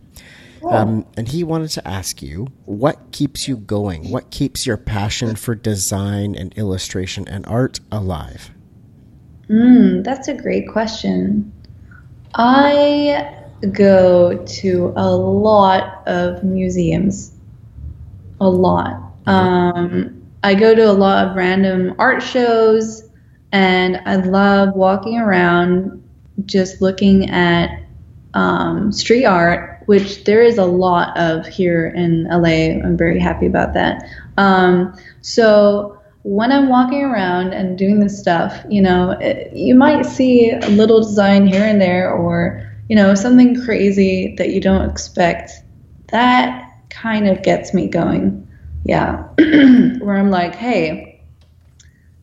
Um, 0.69 1.07
and 1.17 1.27
he 1.27 1.43
wanted 1.43 1.71
to 1.71 1.89
ask 1.89 2.21
you 2.21 2.49
what 2.67 3.13
keeps 3.13 3.49
you 3.49 3.57
going? 3.57 4.11
What 4.11 4.31
keeps 4.31 4.67
your 4.67 4.77
passion 4.77 5.35
for 5.35 5.55
design 5.55 6.35
and 6.35 6.53
illustration 6.59 7.27
and 7.27 7.47
art 7.47 7.81
alive? 7.91 8.51
Mm, 9.49 10.05
that's 10.05 10.29
a 10.29 10.35
great 10.35 10.69
question. 10.69 11.51
I 12.35 13.35
go 13.73 14.45
to 14.45 14.93
a 14.97 15.11
lot 15.17 16.07
of 16.07 16.45
museums. 16.45 17.33
A 18.41 18.49
lot. 18.49 19.25
Mm-hmm. 19.25 19.31
Um, 19.31 20.23
I 20.43 20.55
go 20.55 20.75
to 20.75 20.91
a 20.91 20.93
lot 20.93 21.27
of 21.27 21.37
random 21.37 21.95
art 21.99 22.23
shows, 22.23 23.09
and 23.53 24.01
I 24.07 24.17
love 24.17 24.75
walking 24.75 25.19
around 25.19 26.03
just 26.47 26.81
looking 26.81 27.31
at 27.31 27.83
um, 28.33 28.93
street 28.93 29.27
art 29.27 29.71
which 29.91 30.23
there 30.23 30.41
is 30.41 30.57
a 30.57 30.65
lot 30.65 31.17
of 31.19 31.45
here 31.49 31.89
in 31.89 32.23
LA. 32.29 32.79
I'm 32.81 32.97
very 32.97 33.19
happy 33.19 33.47
about 33.47 33.75
that. 33.75 34.05
Um, 34.37 34.97
so 35.21 36.01
when 36.23 36.53
I'm 36.53 36.69
walking 36.69 37.03
around 37.03 37.55
and 37.55 37.77
doing 37.77 37.99
this 37.99 38.17
stuff, 38.17 38.65
you 38.69 38.83
know, 38.83 39.17
it, 39.21 39.53
you 39.53 39.75
might 39.75 40.07
see 40.07 40.53
a 40.53 40.69
little 40.69 41.01
design 41.01 41.45
here 41.45 41.65
and 41.65 41.81
there, 41.81 42.13
or 42.13 42.71
you 42.89 42.95
know, 42.95 43.17
something 43.17 43.61
crazy 43.65 44.37
that 44.39 44.51
you 44.51 44.61
don't 44.61 44.89
expect. 44.89 45.51
That 46.13 46.70
kind 46.91 47.29
of 47.29 47.43
gets 47.43 47.73
me 47.73 47.89
going. 47.89 48.47
Yeah, 48.85 49.23
where 50.01 50.17
I'm 50.17 50.31
like, 50.31 50.55
hey, 50.55 51.23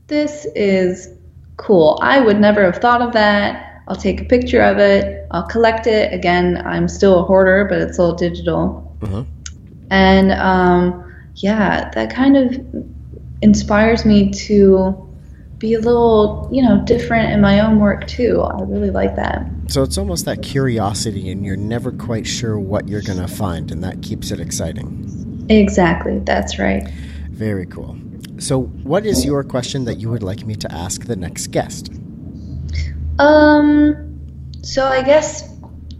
this 0.07 0.45
is 0.55 1.09
cool. 1.57 1.99
I 2.01 2.19
would 2.19 2.39
never 2.39 2.63
have 2.63 2.77
thought 2.77 3.01
of 3.01 3.13
that. 3.13 3.81
I'll 3.87 3.95
take 3.95 4.21
a 4.21 4.25
picture 4.25 4.61
of 4.61 4.77
it. 4.79 5.27
I'll 5.31 5.47
collect 5.47 5.87
it. 5.87 6.13
Again, 6.13 6.61
I'm 6.65 6.87
still 6.87 7.19
a 7.19 7.23
hoarder, 7.23 7.65
but 7.65 7.79
it's 7.79 7.99
all 7.99 8.13
digital. 8.13 8.95
Uh-huh. 9.01 9.23
And 9.89 10.31
um, 10.33 11.15
yeah, 11.35 11.89
that 11.91 12.13
kind 12.13 12.35
of 12.35 12.85
inspires 13.41 14.03
me 14.03 14.31
to 14.31 15.06
be 15.59 15.73
a 15.73 15.79
little, 15.79 16.47
you 16.51 16.61
know, 16.61 16.83
different 16.85 17.31
in 17.31 17.41
my 17.41 17.59
own 17.59 17.79
work 17.79 18.07
too. 18.07 18.41
I 18.41 18.61
really 18.61 18.91
like 18.91 19.15
that. 19.15 19.49
So 19.67 19.83
it's 19.83 19.97
almost 19.97 20.25
that 20.25 20.43
curiosity, 20.43 21.31
and 21.31 21.45
you're 21.45 21.57
never 21.57 21.91
quite 21.91 22.27
sure 22.27 22.59
what 22.59 22.87
you're 22.87 23.01
going 23.01 23.19
to 23.19 23.27
find, 23.27 23.71
and 23.71 23.83
that 23.83 24.01
keeps 24.01 24.31
it 24.31 24.39
exciting. 24.39 25.45
Exactly. 25.49 26.19
That's 26.19 26.59
right. 26.59 26.87
Very 27.31 27.65
cool. 27.65 27.97
So, 28.39 28.61
what 28.61 29.05
is 29.05 29.25
your 29.25 29.43
question 29.43 29.85
that 29.85 29.95
you 29.95 30.09
would 30.09 30.21
like 30.21 30.45
me 30.45 30.55
to 30.55 30.71
ask 30.71 31.05
the 31.05 31.15
next 31.15 31.47
guest? 31.47 31.91
Um, 33.19 34.19
so 34.61 34.85
I 34.85 35.01
guess, 35.01 35.47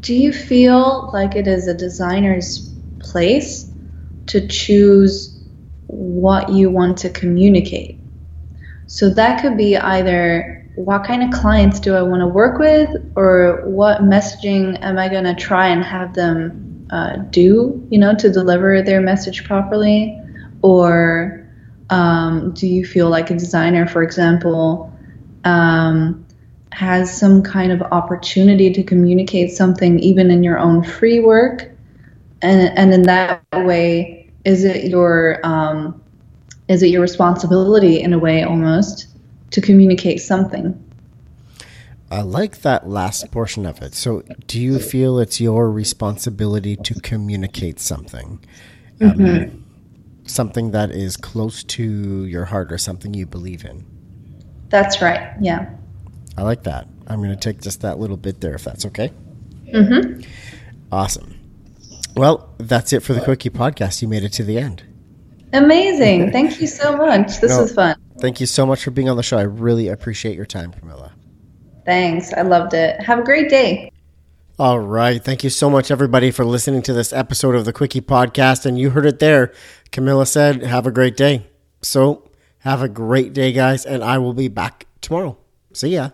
do 0.02 0.14
you 0.14 0.32
feel 0.32 1.10
like 1.14 1.36
it 1.36 1.48
is 1.48 1.68
a 1.68 1.74
designer's 1.74 2.70
place 3.00 3.72
to 4.28 4.48
choose 4.48 5.34
what 5.88 6.50
you 6.50 6.70
want 6.70 6.98
to 7.00 7.10
communicate? 7.10 7.97
So 8.88 9.10
that 9.12 9.42
could 9.42 9.58
be 9.58 9.78
either 9.78 10.66
what 10.76 11.04
kind 11.04 11.24
of 11.24 11.32
clients 11.40 11.80
do 11.80 11.96
I 11.96 12.02
want 12.02 12.22
to 12.22 12.28
work 12.28 12.60
with, 12.60 12.90
or 13.16 13.62
what 13.66 14.02
messaging 14.02 14.82
am 14.82 14.98
I 14.98 15.10
going 15.10 15.24
to 15.24 15.36
try 15.36 15.68
and 15.68 15.84
have 15.84 16.14
them 16.14 16.88
uh, 16.92 17.18
do, 17.30 17.86
you 17.90 18.00
know, 18.00 18.16
to 18.16 18.32
deliver 18.32 18.82
their 18.82 19.02
message 19.02 19.44
properly? 19.44 20.22
Or 20.62 21.48
um, 21.90 22.54
do 22.54 22.68
you 22.68 22.86
feel 22.86 23.10
like 23.10 23.30
a 23.30 23.34
designer, 23.34 23.88
for 23.88 24.04
example, 24.04 24.94
um, 25.44 26.26
has 26.72 27.16
some 27.16 27.42
kind 27.42 27.72
of 27.72 27.82
opportunity 27.82 28.72
to 28.72 28.84
communicate 28.84 29.52
something 29.52 30.00
even 30.00 30.30
in 30.30 30.44
your 30.44 30.60
own 30.60 30.84
free 30.84 31.20
work 31.20 31.72
and 32.42 32.78
and 32.78 32.94
in 32.94 33.02
that 33.04 33.42
way 33.66 34.32
is 34.46 34.64
it 34.64 34.86
your 34.86 35.40
um, 35.44 36.02
is 36.68 36.84
it 36.84 36.88
your 36.88 37.02
responsibility 37.02 38.02
in 38.02 38.14
a 38.14 38.20
way 38.20 38.44
almost 38.44 39.08
to 39.52 39.62
communicate 39.62 40.20
something 40.20 40.84
I 42.10 42.22
like 42.22 42.62
that 42.62 42.88
last 42.88 43.30
portion 43.32 43.66
of 43.66 43.82
it. 43.82 43.94
So, 43.94 44.24
do 44.48 44.62
you 44.62 44.80
feel 44.80 45.20
it's 45.20 45.42
your 45.42 45.70
responsibility 45.70 46.78
to 46.78 46.94
communicate 47.02 47.80
something? 47.80 48.40
Um, 49.02 49.12
mm-hmm. 49.12 49.62
something 50.26 50.72
that 50.72 50.92
is 50.92 51.18
close 51.18 51.64
to 51.66 52.26
your 52.26 52.46
heart 52.46 52.72
or 52.72 52.78
something 52.78 53.14
you 53.14 53.26
believe 53.26 53.66
in? 53.66 53.86
That's 54.70 55.02
right. 55.02 55.34
Yeah. 55.42 55.70
I 56.38 56.44
like 56.44 56.64
that. 56.64 56.88
I'm 57.08 57.20
going 57.20 57.30
to 57.30 57.36
take 57.36 57.62
just 57.62 57.82
that 57.82 58.00
little 58.00 58.18
bit 58.18 58.42
there, 58.42 58.56
if 58.56 58.64
that's 58.64 58.86
okay. 58.86 59.12
Mm-hmm. 59.68 60.22
Awesome. 60.92 61.38
Well, 62.16 62.54
that's 62.58 62.94
it 62.94 63.02
for 63.02 63.14
the 63.14 63.22
Quickie 63.22 63.50
podcast. 63.50 64.02
You 64.02 64.08
made 64.08 64.24
it 64.24 64.34
to 64.34 64.44
the 64.44 64.58
end. 64.58 64.84
Amazing. 65.54 66.32
Thank 66.32 66.60
you 66.62 66.68
so 66.68 66.96
much. 66.96 67.40
This 67.40 67.52
no, 67.52 67.62
was 67.62 67.74
fun. 67.74 67.96
Thank 68.20 68.40
you 68.40 68.46
so 68.46 68.66
much 68.66 68.84
for 68.84 68.92
being 68.92 69.10
on 69.10 69.18
the 69.18 69.24
show. 69.24 69.38
I 69.38 69.44
really 69.44 69.88
appreciate 69.88 70.36
your 70.36 70.46
time, 70.46 70.72
Camilla. 70.74 71.14
Thanks. 71.86 72.34
I 72.34 72.42
loved 72.42 72.74
it. 72.74 73.00
Have 73.02 73.20
a 73.20 73.24
great 73.24 73.50
day. 73.50 73.92
All 74.60 74.80
right. 74.80 75.24
Thank 75.24 75.44
you 75.44 75.50
so 75.50 75.70
much, 75.70 75.92
everybody, 75.92 76.32
for 76.32 76.44
listening 76.44 76.82
to 76.84 76.94
this 76.94 77.14
episode 77.14 77.56
of 77.56 77.66
the 77.66 77.72
Quickie 77.72 78.02
podcast. 78.02 78.66
And 78.66 78.78
you 78.78 78.90
heard 78.90 79.06
it 79.06 79.20
there. 79.20 79.54
Camilla 79.92 80.26
said, 80.26 80.64
Have 80.64 80.88
a 80.88 80.92
great 80.92 81.16
day. 81.16 81.48
So, 81.82 82.30
have 82.60 82.82
a 82.82 82.90
great 82.90 83.34
day, 83.34 83.54
guys. 83.54 83.86
And 83.86 84.04
I 84.04 84.18
will 84.18 84.34
be 84.34 84.48
back 84.48 84.88
tomorrow. 85.00 85.38
See 85.74 85.90
ya. 85.90 86.10